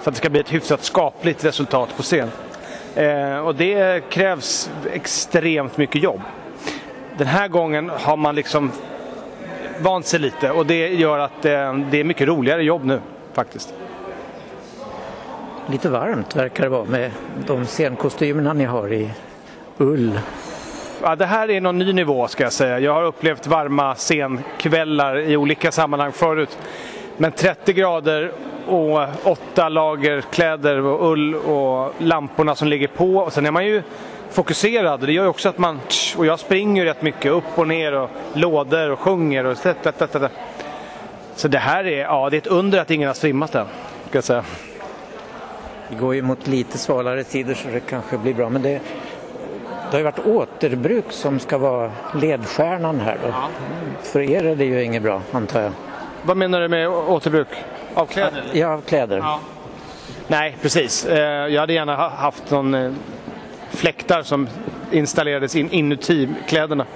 [0.00, 2.30] För att det ska bli ett hyfsat skapligt resultat på scen.
[2.94, 6.20] Eh, och det krävs extremt mycket jobb.
[7.16, 8.72] Den här gången har man liksom
[9.80, 13.00] vant sig lite och det gör att eh, det är mycket roligare jobb nu
[13.32, 13.74] faktiskt.
[15.70, 17.10] Lite varmt verkar det vara med
[17.46, 19.10] de scenkostymerna ni har i
[19.78, 20.20] ull.
[21.02, 22.78] Ja, det här är någon ny nivå ska jag säga.
[22.78, 26.58] Jag har upplevt varma scenkvällar i olika sammanhang förut.
[27.16, 28.32] Men 30 grader
[28.66, 33.16] och åtta lager kläder och ull och lamporna som ligger på.
[33.16, 33.82] Och sen är man ju
[34.30, 35.00] fokuserad.
[35.00, 35.80] Det gör ju också att man...
[36.16, 39.74] Och jag springer rätt mycket upp och ner och lådor och sjunger och så,
[41.36, 43.66] så det här är, ja, det är ett under att ingen har svimmat än.
[44.08, 44.44] Ska jag säga.
[45.88, 48.48] Vi går ju mot lite svalare tider så det kanske blir bra.
[48.48, 53.28] Men det, det har ju varit återbruk som ska vara ledstjärnan här då.
[53.28, 53.48] Ja.
[54.02, 55.72] För er är det ju inget bra antar jag.
[56.22, 57.48] Vad menar du med återbruk?
[57.94, 58.44] Av kläder?
[58.52, 59.18] Ja, av kläder.
[59.18, 59.40] Ja.
[60.26, 61.06] Nej, precis.
[61.06, 62.92] Eh, jag hade gärna haft någon eh,
[63.70, 64.48] fläktar som
[64.90, 66.86] installerades in, inuti kläderna.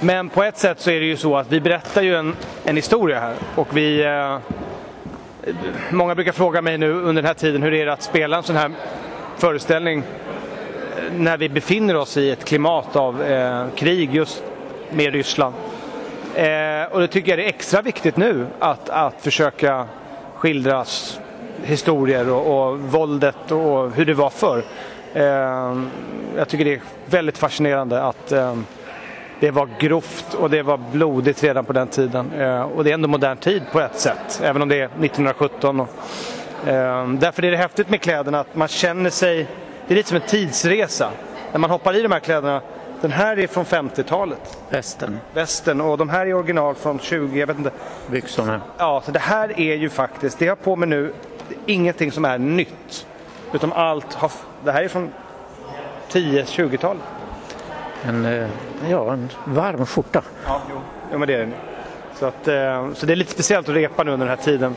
[0.00, 2.76] Men på ett sätt så är det ju så att vi berättar ju en, en
[2.76, 4.38] historia här och vi eh,
[5.90, 8.42] Många brukar fråga mig nu under den här tiden hur det är att spela en
[8.42, 8.70] sån här
[9.36, 14.42] föreställning eh, när vi befinner oss i ett klimat av eh, krig just
[14.90, 15.54] med Ryssland.
[16.34, 19.86] Eh, och det tycker jag är extra viktigt nu att, att försöka
[20.34, 20.84] skildra
[21.62, 24.62] historier och, och våldet och hur det var förr.
[25.14, 25.82] Eh,
[26.36, 28.56] jag tycker det är väldigt fascinerande att eh,
[29.40, 32.32] det var grovt och det var blodigt redan på den tiden.
[32.32, 35.80] Eh, och det är ändå modern tid på ett sätt, även om det är 1917.
[35.80, 35.88] Och,
[36.68, 39.46] eh, därför är det häftigt med kläderna att man känner sig,
[39.86, 41.10] det är lite som en tidsresa.
[41.52, 42.60] När man hoppar i de här kläderna,
[43.00, 44.58] den här är från 50-talet.
[44.70, 45.18] Västen.
[45.34, 47.70] Västen och de här är original från 20, jag vet inte.
[48.10, 48.60] Byxorna.
[48.78, 51.12] Ja, så det här är ju faktiskt, det jag har på mig nu,
[51.66, 53.06] ingenting som är nytt.
[53.52, 54.30] Utan allt har,
[54.64, 55.12] det här är från
[56.10, 57.02] 10-20-talet.
[58.08, 58.48] En, eh,
[58.90, 60.22] ja, en varm skjorta.
[60.46, 60.80] Ja, jo.
[61.12, 61.52] jo men det är det.
[62.14, 64.76] Så, att, eh, så det är lite speciellt att repa nu under den här tiden.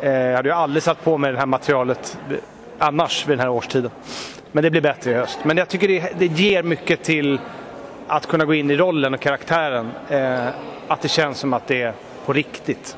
[0.00, 2.18] Eh, jag hade ju aldrig satt på mig det här materialet
[2.78, 3.90] annars vid den här årstiden.
[4.52, 5.38] Men det blir bättre i höst.
[5.42, 7.40] Men jag tycker det, det ger mycket till
[8.06, 9.90] att kunna gå in i rollen och karaktären.
[10.88, 11.92] Att det känns som att det är
[12.26, 12.96] på riktigt.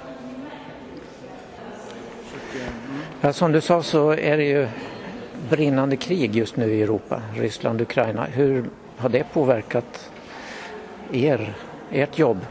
[3.21, 4.69] Ja, som du sa så är det ju
[5.49, 8.25] brinnande krig just nu i Europa, Ryssland, Ukraina.
[8.25, 8.65] Hur
[9.01, 10.11] har det påverkat
[11.13, 11.55] er,
[11.91, 12.47] ert jobb?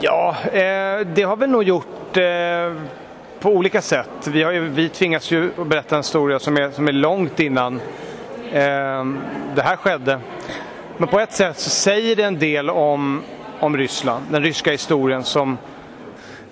[0.00, 2.72] Ja, eh, det har vi nog gjort eh,
[3.40, 4.26] på olika sätt.
[4.26, 7.40] Vi, har ju, vi tvingas ju att berätta en historia som är, som är långt
[7.40, 7.80] innan
[8.52, 9.04] eh,
[9.54, 10.20] det här skedde.
[10.96, 13.22] Men på ett sätt så säger det en del om,
[13.60, 15.58] om Ryssland, den ryska historien som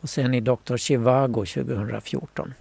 [0.00, 0.76] och sen i Dr.
[0.76, 2.54] Chivago 2014.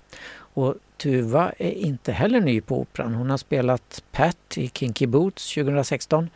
[0.54, 3.14] Och Tuva är inte heller ny på Operan.
[3.14, 6.30] Hon har spelat Pat i Kinky Boots 2016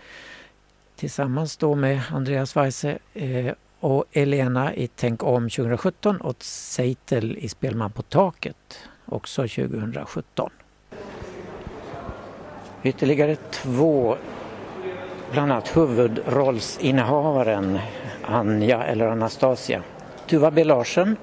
[0.96, 7.50] tillsammans då med Andreas Weise eh, och Elena i Tänk om 2017 och Seitel i
[7.50, 10.50] Spelman på taket också 2017.
[12.84, 14.18] Ytterligare två,
[15.32, 17.80] bland annat huvudrollsinnehavaren
[18.24, 19.84] Anja eller Anastasia.
[20.28, 21.16] Tuva B Larsen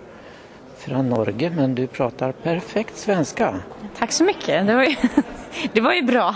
[0.85, 3.55] från Norge men du pratar perfekt svenska.
[3.99, 4.67] Tack så mycket.
[4.67, 4.97] Det var ju,
[5.73, 6.35] det var ju bra.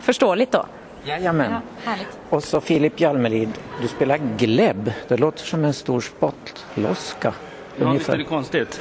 [0.00, 0.66] Förståeligt då.
[1.04, 1.50] Jajamän.
[1.52, 2.18] Ja, härligt.
[2.30, 3.48] Och så Filip Jalmelid,
[3.82, 4.92] du spelar Gleb.
[5.08, 7.34] Det låter som en stor spottloska.
[7.76, 8.80] Ja, visst är det konstigt.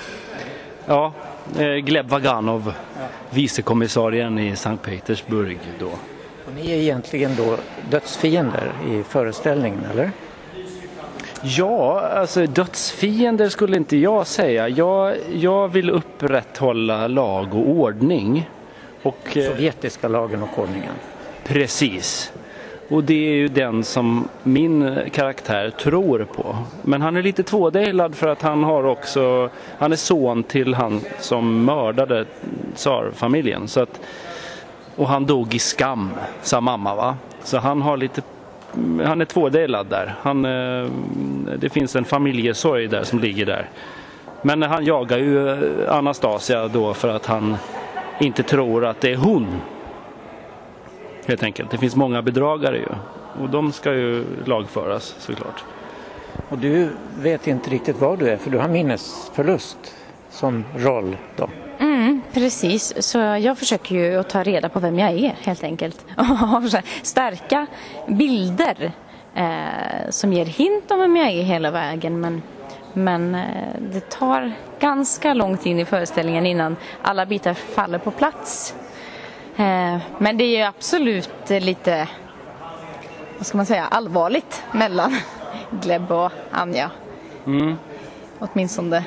[0.85, 1.13] Ja,
[1.59, 2.73] eh, Gleb Vaganov,
[3.29, 5.87] vicekommissarien i Sankt Petersburg då.
[6.45, 7.57] Och ni är egentligen då
[7.89, 10.11] dödsfiender i föreställningen, eller?
[11.43, 14.69] Ja, alltså dödsfiender skulle inte jag säga.
[14.69, 18.49] Jag, jag vill upprätthålla lag och ordning.
[19.03, 20.93] Och, eh, Sovjetiska lagen och ordningen.
[21.43, 22.33] Precis.
[22.89, 26.57] Och det är ju den som min karaktär tror på.
[26.81, 31.01] Men han är lite tvådelad för att han har också, han är son till han
[31.19, 32.25] som mördade
[32.75, 33.67] tsarfamiljen.
[33.67, 33.99] Så att,
[34.95, 36.09] och han dog i skam,
[36.41, 37.15] sa mamma va.
[37.43, 38.21] Så han har lite,
[39.05, 40.15] han är tvådelad där.
[40.21, 40.89] Han, eh,
[41.57, 43.69] det finns en familjesorg där som ligger där.
[44.41, 47.57] Men han jagar ju eh, Anastasia då för att han
[48.19, 49.61] inte tror att det är hon
[51.25, 51.71] helt enkelt.
[51.71, 52.87] Det finns många bedragare ju
[53.41, 55.63] och de ska ju lagföras såklart.
[56.49, 59.95] Och du vet inte riktigt vad du är för du har minnesförlust
[60.29, 61.49] som roll då.
[62.33, 66.05] Precis, så jag försöker ju att ta reda på vem jag är helt enkelt.
[66.55, 67.67] Och starka
[68.07, 68.91] bilder
[69.35, 72.19] eh, som ger hint om vem jag är hela vägen.
[72.19, 72.41] Men,
[72.93, 78.75] men eh, det tar ganska långt in i föreställningen innan alla bitar faller på plats.
[79.57, 82.07] Eh, men det är ju absolut lite,
[83.37, 85.17] vad ska man säga, allvarligt mellan
[85.81, 86.91] Gleb och Anja.
[87.45, 87.75] Mm.
[88.39, 89.03] Åtminstone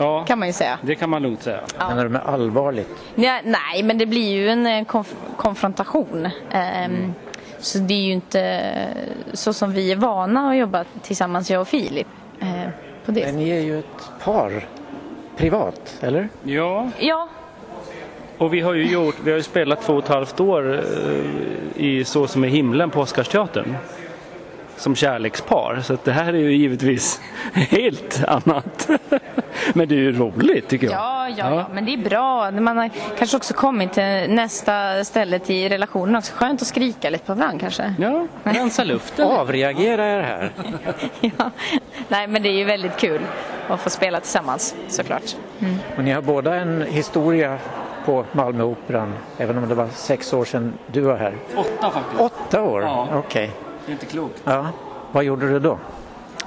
[0.00, 0.78] Ja, kan man ju säga.
[0.82, 1.60] det kan man lugnt säga.
[1.78, 2.88] Menar du med allvarligt?
[3.14, 6.28] Ja, nej, men det blir ju en eh, konf konfrontation.
[6.50, 7.14] Ehm,
[7.58, 8.96] Så det är ju inte eh,
[9.32, 12.06] så som vi är vana att jobba tillsammans, jag och Filip.
[12.40, 12.46] eh,
[13.04, 13.26] på det.
[13.26, 14.64] Men ni är ju ett par
[15.36, 16.28] privat, eller?
[16.42, 17.28] Ja, Ja,
[18.38, 21.82] och vi har ju gjort, vi har ju spelat två och ett halvt år eh,
[21.84, 23.76] i Så som är himlen på Oscarsteatern.
[24.80, 27.20] Som kärlekspar, så att det här är ju givetvis
[27.52, 28.88] helt annat.
[29.74, 30.94] Men det är ju roligt tycker jag.
[30.94, 32.50] ja, ja, ja, men det är bra.
[32.50, 36.32] Man har kanske också kommit till nästa ställe i relationen också.
[36.34, 37.94] Skönt att skrika lite på varandra kanske.
[37.98, 39.26] Ja, rensa luften.
[39.30, 40.50] Avreagerar jag här?
[41.20, 41.50] Ja.
[42.08, 43.20] Nej, men det är ju väldigt kul
[43.68, 45.36] att få spela tillsammans såklart.
[45.96, 47.58] Och ni har båda en historia
[48.04, 51.34] på Malmöoperan, även om det var sex år sedan du var här.
[51.56, 52.20] Åtta faktiskt.
[52.20, 52.82] Åtta år?
[52.82, 53.08] Ja.
[53.14, 53.50] Okej.
[53.86, 54.42] Det är inte klokt.
[54.44, 54.66] Ja.
[55.12, 55.78] Vad gjorde du då?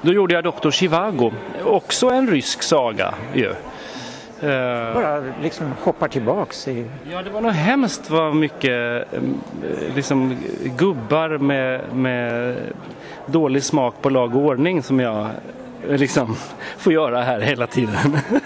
[0.02, 1.32] Då gjorde jag Doktor Chivago,
[1.66, 3.50] också en rysk saga ju.
[4.42, 6.86] Eh, Bara liksom hoppar tillbaks i...
[7.12, 9.20] Ja, det var nog hemskt vad mycket eh,
[9.96, 10.38] liksom,
[10.78, 12.56] gubbar med, med
[13.26, 15.28] dålig smak på lag och ordning som jag
[15.90, 16.36] liksom
[16.78, 18.18] får göra här hela tiden.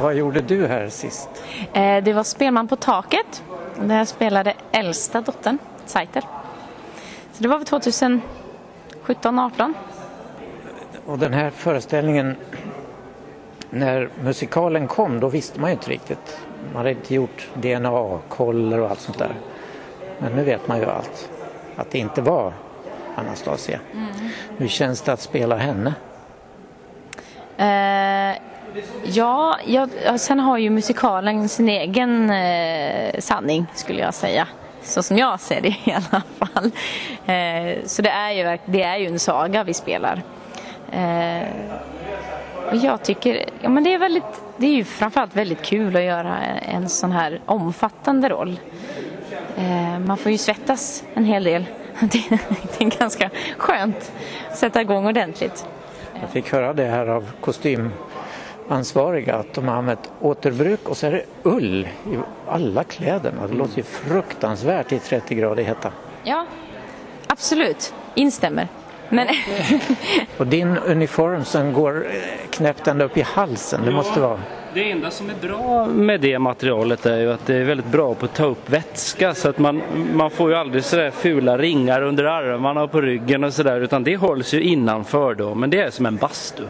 [0.00, 1.28] Vad gjorde du här sist?
[1.72, 3.42] Eh, Det var Spelman på taket
[3.80, 6.22] där jag spelade äldsta dottern, Saiter.
[7.42, 9.74] Så det var väl 2017, 18.
[11.06, 12.36] Och den här föreställningen,
[13.70, 16.40] när musikalen kom, då visste man ju inte riktigt.
[16.66, 19.34] Man hade inte gjort DNA-koller och allt sånt där.
[20.18, 21.30] Men nu vet man ju allt.
[21.76, 22.52] Att det inte var
[23.16, 23.80] Anastasia.
[24.56, 25.94] Hur känns det att spela henne?
[27.56, 28.38] Eh,
[29.04, 34.48] ja, jag, ja, sen har ju musikalen sin egen eh, sanning skulle jag säga.
[34.82, 36.70] Så som jag ser det i alla fall.
[37.26, 40.22] Eh, så det är, ju, det är ju en saga vi spelar.
[40.92, 41.48] Eh,
[42.70, 46.02] och jag tycker, ja men det är väldigt, det är ju framförallt väldigt kul att
[46.02, 48.60] göra en sån här omfattande roll.
[49.56, 51.64] Eh, man får ju svettas en hel del.
[52.00, 52.38] Det,
[52.78, 54.12] det är ganska skönt
[54.50, 55.66] att sätta igång ordentligt.
[56.20, 57.92] Jag fick höra det här av kostym
[58.72, 63.46] kostymansvariga att de har använt återbruk och så är det ull i alla kläderna.
[63.46, 65.92] Det låter ju fruktansvärt i 30 grader hetta.
[66.24, 66.46] Ja,
[67.26, 67.94] absolut.
[68.14, 68.68] Instämmer.
[69.08, 69.28] Men
[70.38, 74.40] Och din uniform som går eh, knäppt ända upp i halsen, det måste vara...
[74.74, 78.14] Det enda som är bra med det materialet är ju att det är väldigt bra
[78.14, 79.82] på att ta upp vätska så att man,
[80.14, 84.04] man får ju aldrig sådär fula ringar under armarna och på ryggen och sådär utan
[84.04, 86.64] det hålls ju innanför då men det är som en bastu.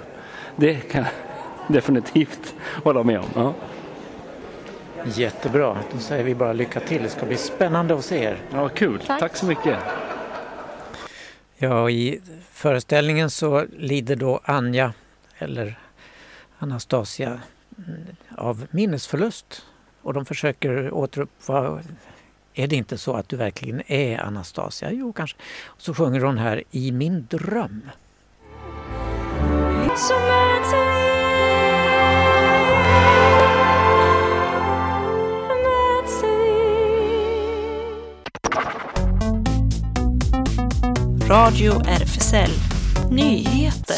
[0.57, 1.05] Det kan
[1.69, 3.27] definitivt hålla med om.
[3.35, 3.55] Ja,
[5.05, 7.03] Jättebra, då säger vi bara lycka till.
[7.03, 8.39] Det ska bli spännande att se er.
[8.53, 9.01] ja kul.
[9.07, 9.21] Tack.
[9.21, 9.79] Tack så mycket.
[11.57, 12.21] Ja, i
[12.53, 14.93] föreställningen så lider då Anja,
[15.39, 15.79] eller
[16.59, 17.41] Anastasia,
[18.37, 19.67] av minnesförlust.
[20.03, 21.83] Och de försöker återuppva...
[22.55, 24.93] Är det inte så att du verkligen är Anastasia?
[24.93, 25.37] Jo, kanske.
[25.67, 27.83] Och så sjunger hon här I min dröm.
[41.29, 42.51] Radio RFSL
[43.11, 43.97] Nyheter.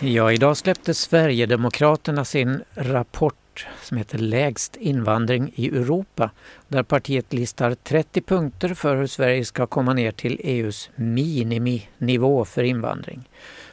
[0.00, 6.30] Ja, idag släppte Sverigedemokraterna sin rapport som heter Lägst invandring i Europa
[6.68, 12.62] där partiet listar 30 punkter för hur Sverige ska komma ner till EUs miniminivå för
[12.62, 13.28] invandring.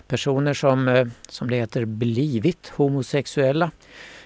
[0.08, 3.72] Personer som, eh, som det heter, blivit homosexuella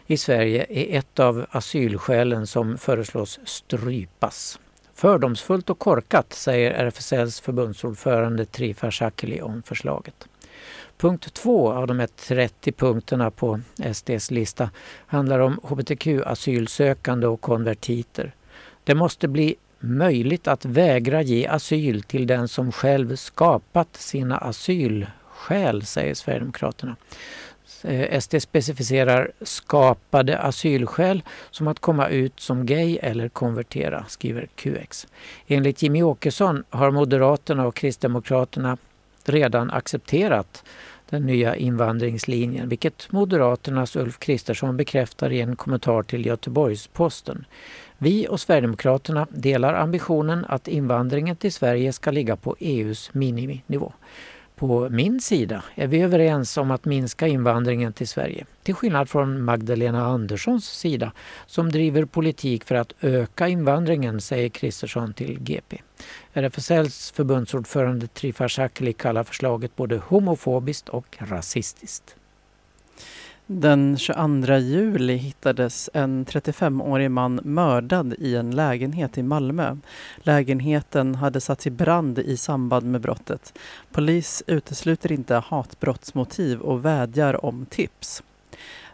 [0.07, 4.59] i Sverige är ett av asylskälen som föreslås strypas.
[4.93, 10.27] Fördomsfullt och korkat, säger RFSLs förbundsordförande Trifa Shakili om förslaget.
[10.97, 13.59] Punkt två av de här 30 punkterna på
[13.93, 14.69] SDs lista
[15.07, 18.33] handlar om hbtq-asylsökande och konvertiter.
[18.83, 25.07] Det måste bli möjligt att vägra ge asyl till den som själv skapat sina asyl
[25.37, 26.95] skäl, säger Sverigedemokraterna.
[27.83, 35.07] Eh, SD specificerar skapade asylskäl som att komma ut som gay eller konvertera, skriver QX.
[35.47, 38.77] Enligt Jimmy Åkesson har Moderaterna och Kristdemokraterna
[39.25, 40.63] redan accepterat
[41.09, 47.45] den nya invandringslinjen, vilket Moderaternas Ulf Kristersson bekräftar i en kommentar till Göteborgs-Posten.
[47.97, 53.93] Vi och Sverigedemokraterna delar ambitionen att invandringen till Sverige ska ligga på EUs miniminivå.
[54.57, 58.45] På min sida är vi överens om att minska invandringen till Sverige.
[58.63, 61.11] Till skillnad från Magdalena Anderssons sida
[61.45, 65.81] som driver politik för att öka invandringen, säger Kristersson till GP.
[66.33, 72.15] RFSLs förbundsordförande Trifa Shakli kallar förslaget både homofobiskt och rasistiskt.
[73.49, 79.77] Den 22 juli hittades en 35-årig man mördad i en lägenhet i Malmö.
[80.17, 83.59] Lägenheten hade satts i brand i samband med brottet.
[83.91, 88.23] Polis utesluter inte hatbrottsmotiv och vädjar om tips.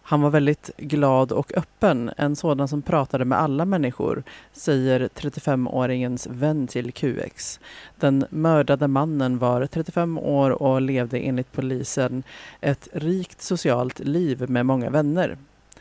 [0.05, 4.23] Han var väldigt glad och öppen, en sådan som pratade med alla människor,
[4.53, 7.59] säger 35-åringens vän till QX.
[7.95, 12.23] Den mördade mannen var 35 år och levde enligt polisen
[12.61, 15.37] ett rikt socialt liv med många vänner.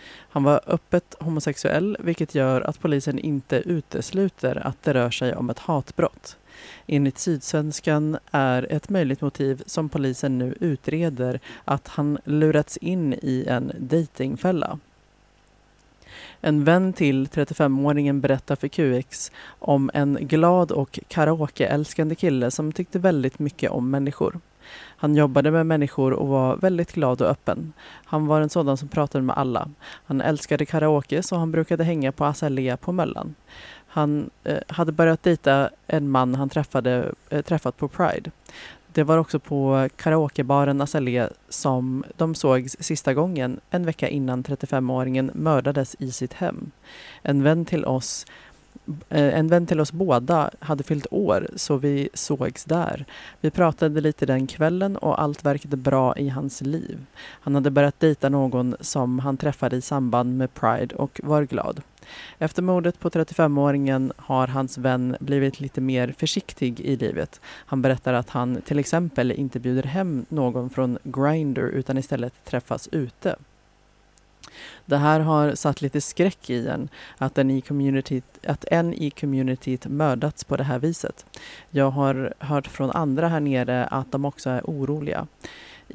[0.09, 5.51] Han var öppet homosexuell vilket gör att polisen inte utesluter att det rör sig om
[5.51, 6.37] ett hatbrott.
[6.87, 13.45] Enligt Sydsvenskan är ett möjligt motiv som polisen nu utreder att han lurats in i
[13.49, 14.79] en dejtingfälla.
[16.41, 22.99] En vän till 35-åringen berättar för QX om en glad och karaokeälskande kille som tyckte
[22.99, 24.41] väldigt mycket om människor.
[24.97, 27.73] Han jobbade med människor och var väldigt glad och öppen.
[28.05, 29.69] Han var en sådan som pratade med alla.
[30.05, 33.35] Han älskade karaoke så han brukade hänga på Azalea på Möllan.
[33.95, 38.31] Han eh, hade börjat dejta en man han träffade, eh, träffat på Pride.
[38.93, 45.31] Det var också på karaokebaren Azalea som de sågs sista gången en vecka innan 35-åringen
[45.35, 46.71] mördades i sitt hem.
[47.23, 48.27] En vän till oss
[49.09, 53.05] eh, en vän till oss båda hade fyllt år så vi sågs där.
[53.41, 57.07] Vi pratade lite den kvällen och allt verkade bra i hans liv.
[57.17, 61.83] Han hade börjat dejta någon som han träffade i samband med Pride och var glad.
[62.39, 67.41] Efter mordet på 35-åringen har hans vän blivit lite mer försiktig i livet.
[67.45, 72.89] Han berättar att han till exempel inte bjuder hem någon från Grindr utan istället träffas
[72.93, 73.37] ute.
[74.87, 76.89] Det här har satt lite skräck i en,
[77.19, 81.27] att en i communityt, att en i communityt mördats på det här viset.
[81.71, 85.27] Jag har hört från andra här nere att de också är oroliga.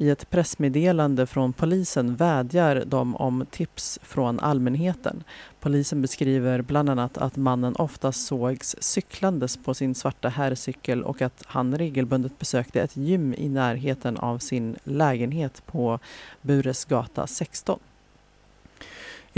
[0.00, 5.24] I ett pressmeddelande från polisen vädjar de om tips från allmänheten.
[5.60, 11.42] Polisen beskriver bland annat att mannen ofta sågs cyklandes på sin svarta herrcykel och att
[11.46, 15.98] han regelbundet besökte ett gym i närheten av sin lägenhet på
[16.42, 17.78] Buresgata 16.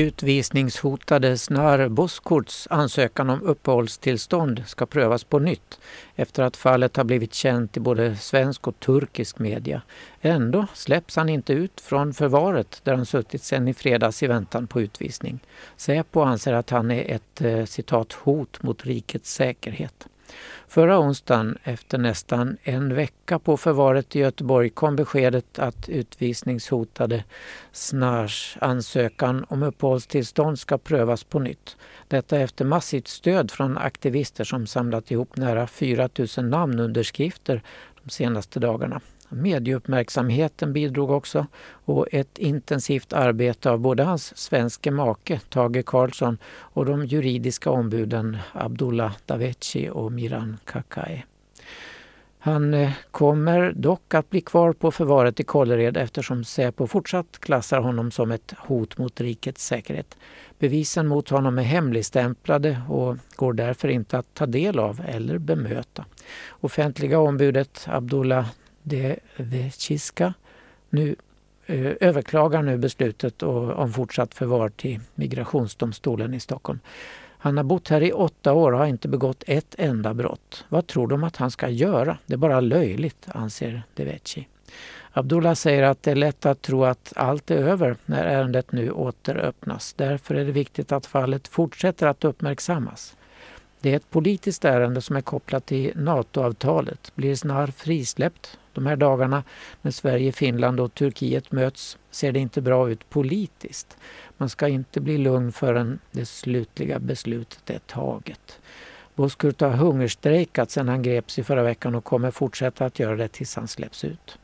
[0.01, 5.81] Utvisningshotade Snar Boskurts ansökan om uppehållstillstånd ska prövas på nytt
[6.17, 9.83] efter att fallet har blivit känt i både svensk och turkisk media.
[10.21, 14.67] Ändå släpps han inte ut från förvaret där han suttit sedan i fredags i väntan
[14.67, 15.41] på utvisning.
[15.77, 20.07] Säpo anser att han är ett eh, citat hot mot rikets säkerhet.
[20.69, 27.25] Förra onsdagen, efter nästan en vecka på förvaret i Göteborg, kom beskedet att utvisningshotade
[27.73, 31.77] Snars ansökan om uppehållstillstånd ska prövas på nytt.
[32.09, 37.63] Detta efter massivt stöd från aktivister som samlat ihop nära 4 000 namnunderskrifter
[38.05, 39.01] de senaste dagarna.
[39.31, 41.47] Medieuppmärksamheten bidrog också
[41.85, 48.39] och ett intensivt arbete av både hans svenske make Tage Karlsson och de juridiska ombuden
[48.53, 51.25] Abdullah Daveci och Miran Kakai.
[52.43, 57.81] Han eh, kommer dock att bli kvar på förvaret i Kållered eftersom Säpo fortsatt klassar
[57.81, 60.17] honom som ett hot mot rikets säkerhet.
[60.59, 66.05] Bevisen mot honom är hemligstämplade och går därför inte att ta del av eller bemöta.
[66.51, 68.47] Offentliga ombudet Abdullah
[68.91, 70.35] det Vechiska
[70.91, 71.17] nu
[71.67, 76.81] eh, överklagar nu beslutet om fortsatt förvar till Migrationsdomstolen i Stockholm.
[77.39, 80.65] Han har bott här i åtta år och har inte begått ett enda brott.
[80.69, 82.19] Vad tror de att han ska göra?
[82.27, 84.49] Det är bara löjligt, anser Deveci.
[85.13, 88.91] Abdullah säger att det är lätt att tro att allt är över när ärendet nu
[88.91, 89.93] återöppnas.
[89.93, 93.17] Därför är det viktigt att fallet fortsätter att uppmärksammas.
[93.81, 97.13] Det är ett politiskt ärende som är kopplat till NATO-avtalet.
[97.15, 99.43] Blir Snar frisläppt de här dagarna
[99.83, 103.97] när Sverige, Finland och Turkiet möts ser det inte bra ut politiskt.
[104.37, 108.61] Man ska inte bli lugn förrän det slutliga beslutet är taget.
[109.15, 113.29] Bozkurt har hungerstrejkat sedan han greps i förra veckan och kommer fortsätta att göra det
[113.29, 114.39] tills han släpps ut.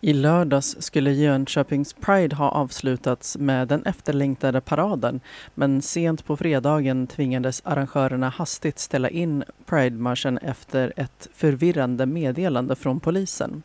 [0.00, 5.20] I lördags skulle Jönköpings Pride ha avslutats med den efterlängtade paraden
[5.54, 13.00] men sent på fredagen tvingades arrangörerna hastigt ställa in Pride-marschen efter ett förvirrande meddelande från
[13.00, 13.62] polisen.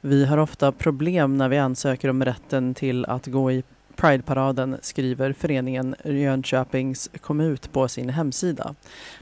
[0.00, 3.62] Vi har ofta problem när vi ansöker om rätten till att gå i
[4.00, 8.74] Prideparaden skriver föreningen Jönköpings kommun på sin hemsida.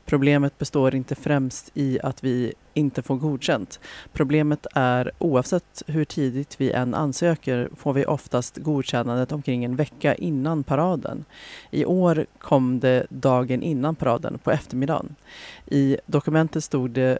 [0.04, 3.80] Problemet består inte främst i att vi inte får godkänt.
[4.12, 10.14] Problemet är oavsett hur tidigt vi än ansöker får vi oftast godkännandet omkring en vecka
[10.14, 11.24] innan paraden.
[11.70, 15.14] I år kom det dagen innan paraden på eftermiddagen.
[15.66, 17.18] I dokumentet stod det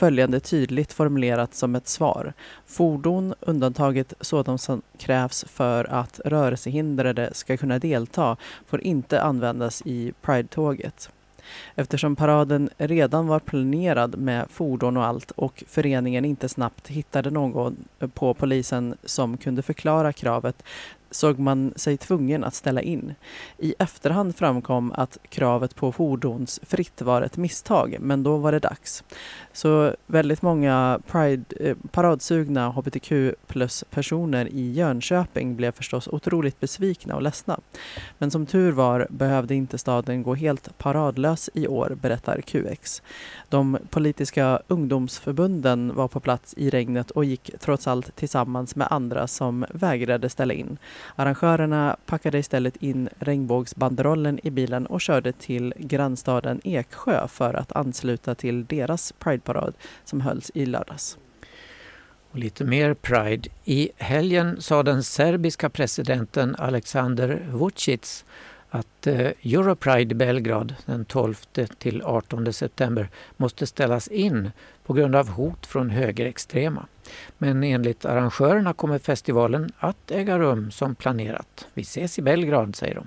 [0.00, 2.32] följande tydligt formulerat som ett svar.
[2.66, 8.36] Fordon, undantaget sådant som krävs för att rörelsehindrade ska kunna delta,
[8.66, 11.10] får inte användas i Pride-tåget.
[11.74, 17.76] Eftersom paraden redan var planerad med fordon och allt och föreningen inte snabbt hittade någon
[18.14, 20.62] på polisen som kunde förklara kravet
[21.10, 23.14] såg man sig tvungen att ställa in.
[23.58, 29.04] I efterhand framkom att kravet på fordonsfritt var ett misstag, men då var det dags.
[29.52, 33.12] Så väldigt många Pride, eh, paradsugna hbtq
[33.46, 37.60] plus-personer i Jönköping blev förstås otroligt besvikna och ledsna.
[38.18, 43.02] Men som tur var behövde inte staden gå helt paradlös i år, berättar QX.
[43.48, 49.26] De politiska ungdomsförbunden var på plats i regnet och gick trots allt tillsammans med andra
[49.26, 50.78] som vägrade ställa in.
[51.16, 58.34] Arrangörerna packade istället in regnbågsbanderollen i bilen och körde till grannstaden Eksjö för att ansluta
[58.34, 59.74] till deras Prideparad
[60.04, 61.18] som hölls i lördags.
[62.30, 63.48] Och lite mer Pride.
[63.64, 68.24] I helgen sa den serbiska presidenten Alexander Vucic
[68.70, 71.34] att eh, Europride i Belgrad den 12
[71.78, 74.50] till 18 september måste ställas in
[74.86, 76.86] på grund av hot från högerextrema.
[77.38, 81.66] Men enligt arrangörerna kommer festivalen att äga rum som planerat.
[81.74, 83.06] Vi ses i Belgrad, säger de.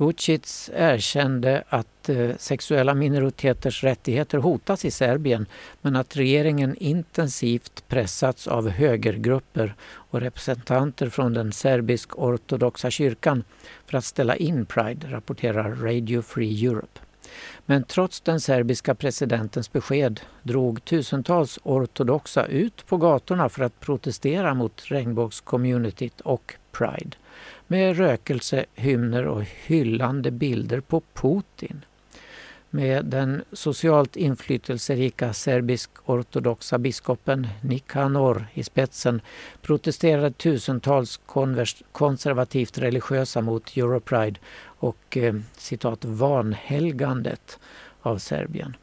[0.00, 5.46] Vucic erkände att eh, sexuella minoriteters rättigheter hotas i Serbien
[5.82, 13.44] men att regeringen intensivt pressats av högergrupper och representanter från den serbisk-ortodoxa kyrkan
[13.86, 17.00] för att ställa in Pride, rapporterar Radio Free Europe.
[17.66, 24.54] Men trots den serbiska presidentens besked drog tusentals ortodoxa ut på gatorna för att protestera
[24.54, 27.16] mot regnbågscommunityt och Pride
[27.66, 31.84] med rökelse, hymner och hyllande bilder på Putin.
[32.70, 39.20] Med den socialt inflytelserika serbisk-ortodoxa biskopen Nikanor i spetsen
[39.62, 41.20] protesterade tusentals
[41.92, 47.58] konservativt religiösa mot Europride och eh, citat vanhelgandet
[48.02, 48.76] av Serbien.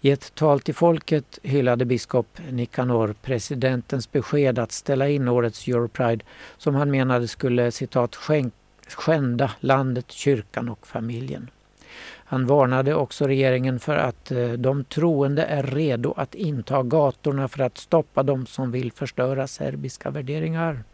[0.00, 6.24] I ett tal till folket hyllade biskop Nikanor presidentens besked att ställa in årets Europride
[6.58, 8.18] som han menade skulle citat
[8.88, 11.50] skända landet, kyrkan och familjen.
[12.28, 17.60] Han varnade också regeringen för att eh, de troende är redo att inta gatorna för
[17.60, 20.84] att stoppa dem som vill förstöra serbiska värderingar.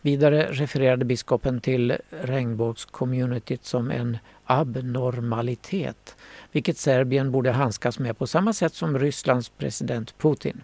[0.00, 6.16] Vidare refererade biskopen till regnbågscommunityt som en abnormalitet,
[6.52, 10.60] vilket Serbien borde handskas med på samma sätt som Rysslands president Putin.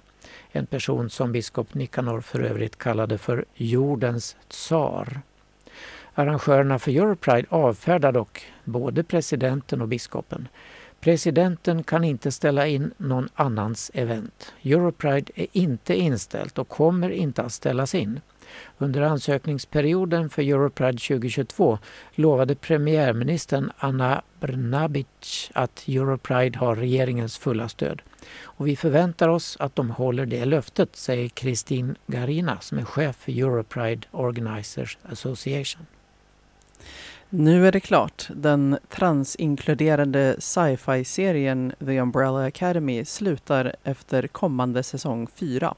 [0.53, 5.21] En person som biskop Nikanor för övrigt kallade för jordens tsar.
[6.15, 10.49] Arrangörerna för Europride avfärdar dock både presidenten och biskopen.
[11.01, 14.53] Presidenten kan inte ställa in någon annans event.
[14.63, 18.21] Europride är inte inställt och kommer inte att ställas in.
[18.79, 21.79] Under ansökningsperioden för Europride 2022
[22.15, 28.03] lovade premiärministern Anna Brnabic att Europride har regeringens fulla stöd.
[28.43, 33.17] Och vi förväntar oss att de håller det löftet, säger Kristin Garina som är chef
[33.17, 35.87] för Europride Organizers Association.
[37.35, 38.29] Nu är det klart.
[38.35, 45.75] Den transinkluderande sci-fi-serien The Umbrella Academy slutar efter kommande säsong 4.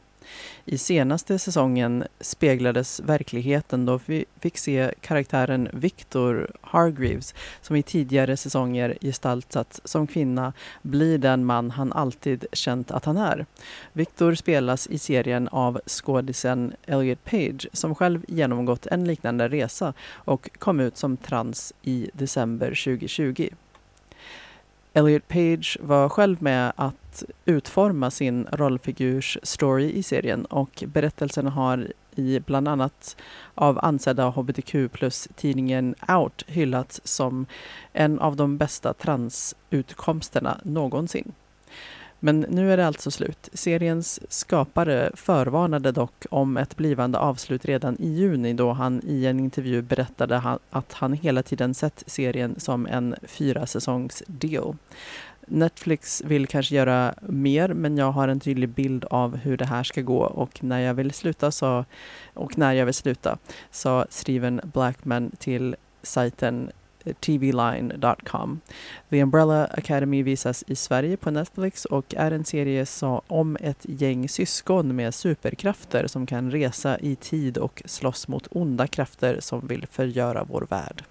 [0.64, 8.36] I senaste säsongen speglades verkligheten då vi fick se karaktären Victor Hargreaves som i tidigare
[8.36, 10.52] säsonger gestaltats som kvinna
[10.82, 13.46] blir den man han alltid känt att han är.
[13.92, 20.50] Victor spelas i serien av skådisen Elliot Page som själv genomgått en liknande resa och
[20.58, 23.48] kom ut som trans i december 2020.
[24.96, 31.92] Elliot Page var själv med att utforma sin rollfigurs story i serien och berättelsen har
[32.14, 33.16] i bland annat
[33.54, 37.46] av ansedda hbtq plus-tidningen Out hyllats som
[37.92, 41.32] en av de bästa transutkomsterna någonsin.
[42.24, 43.48] Men nu är det alltså slut.
[43.52, 49.40] Seriens skapare förvarnade dock om ett blivande avslut redan i juni då han i en
[49.40, 54.76] intervju berättade att han hela tiden sett serien som en fyra säsongs deal.
[55.46, 59.82] Netflix vill kanske göra mer men jag har en tydlig bild av hur det här
[59.82, 61.84] ska gå och när jag vill sluta så,
[62.34, 63.38] och när jag vill sluta
[63.70, 66.70] sa Steven Blackman till sajten
[67.20, 68.60] tvline.com.
[69.10, 72.86] The Umbrella Academy visas i Sverige på Netflix och är en serie
[73.26, 78.86] om ett gäng syskon med superkrafter som kan resa i tid och slåss mot onda
[78.86, 81.04] krafter som vill förgöra vår värld.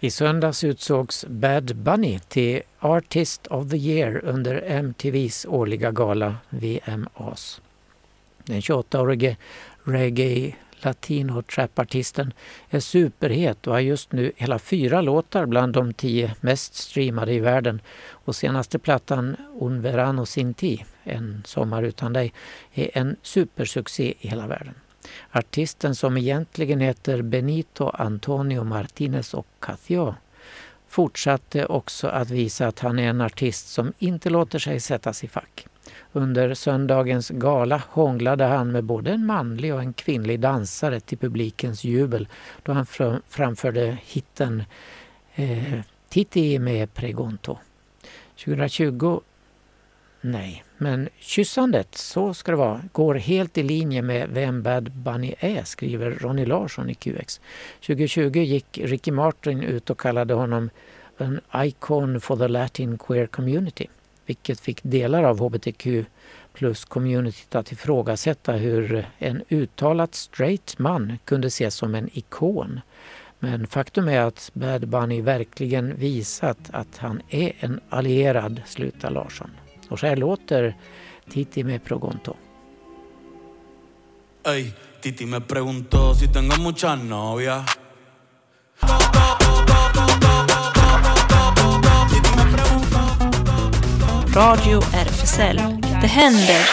[0.00, 7.60] I söndags utsågs Bad Bunny till Artist of the Year under MTVs årliga gala VMAs.
[8.44, 9.36] Den 28-årige
[9.84, 10.54] reggae
[10.84, 12.32] latino trapartisten
[12.70, 17.40] är superhet och har just nu hela fyra låtar bland de tio mest streamade i
[17.40, 17.80] världen.
[18.10, 22.32] Och senaste plattan Un verano sin ti, En sommar utan dig,
[22.74, 24.74] är en supersuccé i hela världen.
[25.30, 30.14] Artisten som egentligen heter Benito Antonio Martinez Ocasio
[30.88, 35.28] fortsatte också att visa att han är en artist som inte låter sig sättas i
[35.28, 35.66] fack.
[36.16, 41.84] Under söndagens gala hånglade han med både en manlig och en kvinnlig dansare till publikens
[41.84, 42.28] jubel
[42.62, 42.86] då han
[43.28, 44.64] framförde hitten
[45.34, 47.58] eh, Titti med Pregonto.
[48.44, 49.20] 2020
[50.20, 55.34] Nej, men kyssandet, så ska det vara, går helt i linje med vem Bad Bunny
[55.38, 57.40] är, skriver Ronny Larsson i QX.
[57.86, 60.70] 2020 gick Ricky Martin ut och kallade honom
[61.18, 63.86] en icon for the Latin queer community
[64.26, 65.86] vilket fick delar av hbtq
[66.52, 72.80] plus-communityt att ifrågasätta hur en uttalat straight man kunde ses som en ikon.
[73.38, 79.50] Men faktum är att Bad Bunny verkligen visat att han är en allierad, slutar Larsson.
[79.88, 80.76] Och så här låter
[81.30, 82.36] Titi med Progonto.
[84.44, 87.78] Hey, Titi me preguntó si tengo muchas novias
[94.36, 95.56] Radio RFSL.
[96.00, 96.68] Det händer!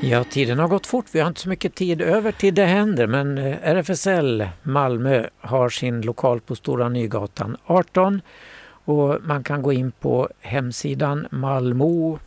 [0.00, 1.06] Ja, tiden har gått fort.
[1.12, 5.68] Vi har inte så mycket tid över till Det händer, men eh, RFSL Malmö har
[5.68, 8.20] sin lokal på Stora Nygatan 18
[8.84, 12.18] och man kan gå in på hemsidan malmo.rfsl.se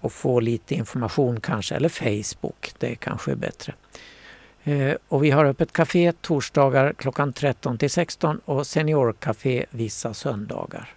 [0.00, 3.74] och få lite information kanske, eller Facebook, det kanske är bättre.
[4.64, 10.94] Eh, och vi har öppet café torsdagar klockan 13 till 16 och seniorcafé vissa söndagar.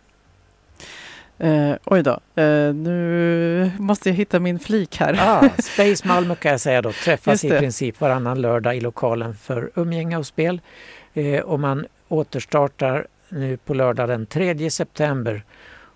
[1.38, 5.20] Eh, oj då, eh, nu måste jag hitta min flik här.
[5.20, 9.72] Ah, Space Malmö kan jag säga då, träffas i princip varannan lördag i lokalen för
[9.76, 10.62] umgänge och spel.
[11.14, 15.44] Eh, och man återstartar nu på lördag den 3 september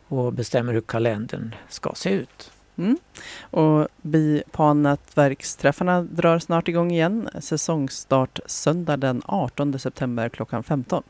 [0.07, 2.51] och bestämmer hur kalendern ska se ut.
[2.77, 2.97] Mm.
[3.41, 7.29] Och Bipan-nätverksträffarna drar snart igång igen.
[7.39, 11.03] Säsongstart söndag den 18 september klockan 15.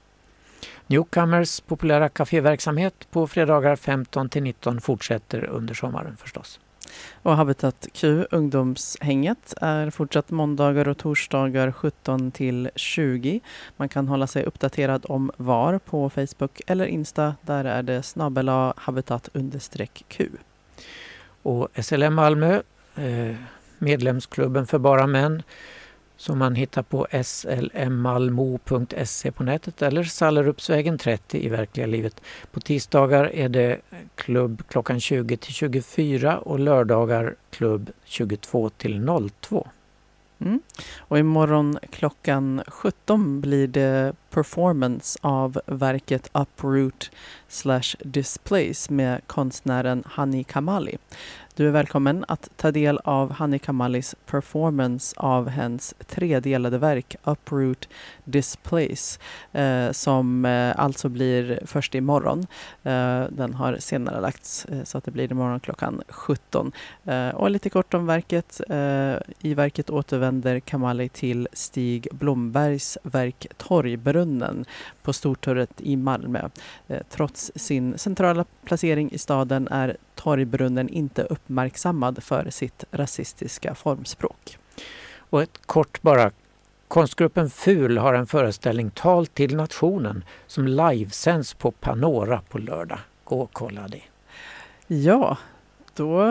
[0.87, 6.59] Newcomers populära kaféverksamhet på fredagar 15 till 19 fortsätter under sommaren förstås.
[7.21, 13.39] Och Habitat Q, ungdomshänget, är fortsatt måndagar och torsdagar 17 till 20.
[13.77, 17.35] Man kan hålla sig uppdaterad om var på Facebook eller Insta.
[17.41, 19.29] Där är det snabel habitat
[20.07, 20.29] Q.
[21.47, 22.61] Och SLM Malmö,
[22.95, 23.35] eh,
[23.77, 25.43] medlemsklubben för bara män,
[26.17, 27.71] som man hittar på slmmalmo.se
[29.31, 32.21] på nätet eller Sallerupsvägen 30 i verkliga livet.
[32.51, 33.79] På tisdagar är det
[34.15, 39.07] klubb klockan 20 till 24 och lördagar klubb 22 till
[39.39, 39.67] 02.
[40.39, 40.59] Mm.
[40.97, 47.11] Och imorgon klockan 17 blir det performance av verket Uproot
[47.47, 50.97] slash Displace med konstnären Hani Kamali.
[51.57, 57.89] Du är välkommen att ta del av Hani Kamalis performance av hennes tredelade verk Uproot
[58.23, 59.19] Displace
[59.51, 62.47] eh, som eh, alltså blir först imorgon.
[62.83, 66.71] Eh, den har senare lagts eh, så att det blir imorgon klockan 17.
[67.05, 68.61] Eh, och lite kort om verket.
[68.69, 73.47] Eh, I verket återvänder Kamali till Stig Blombergs verk
[74.17, 74.65] Torgbrunnen
[75.03, 76.49] på Stortorget i Malmö.
[77.09, 84.57] Trots sin centrala placering i staden är Torgbrunnen inte uppmärksammad för sitt rasistiska formspråk.
[85.29, 86.31] Och ett kort bara.
[86.87, 92.99] Konstgruppen FUL har en föreställning Tal till nationen som livesänds på Panora på lördag.
[93.23, 94.01] Gå och kolla det.
[94.87, 95.37] Ja,
[95.95, 96.21] då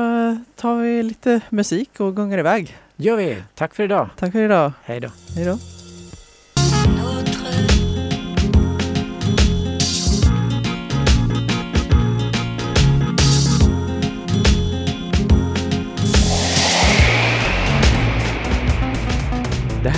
[0.56, 2.76] tar vi lite musik och gungar iväg.
[2.96, 3.42] gör vi.
[3.54, 4.08] Tack för idag.
[4.16, 4.72] Tack för idag.
[4.82, 5.08] Hej då.
[5.36, 5.75] Hej då.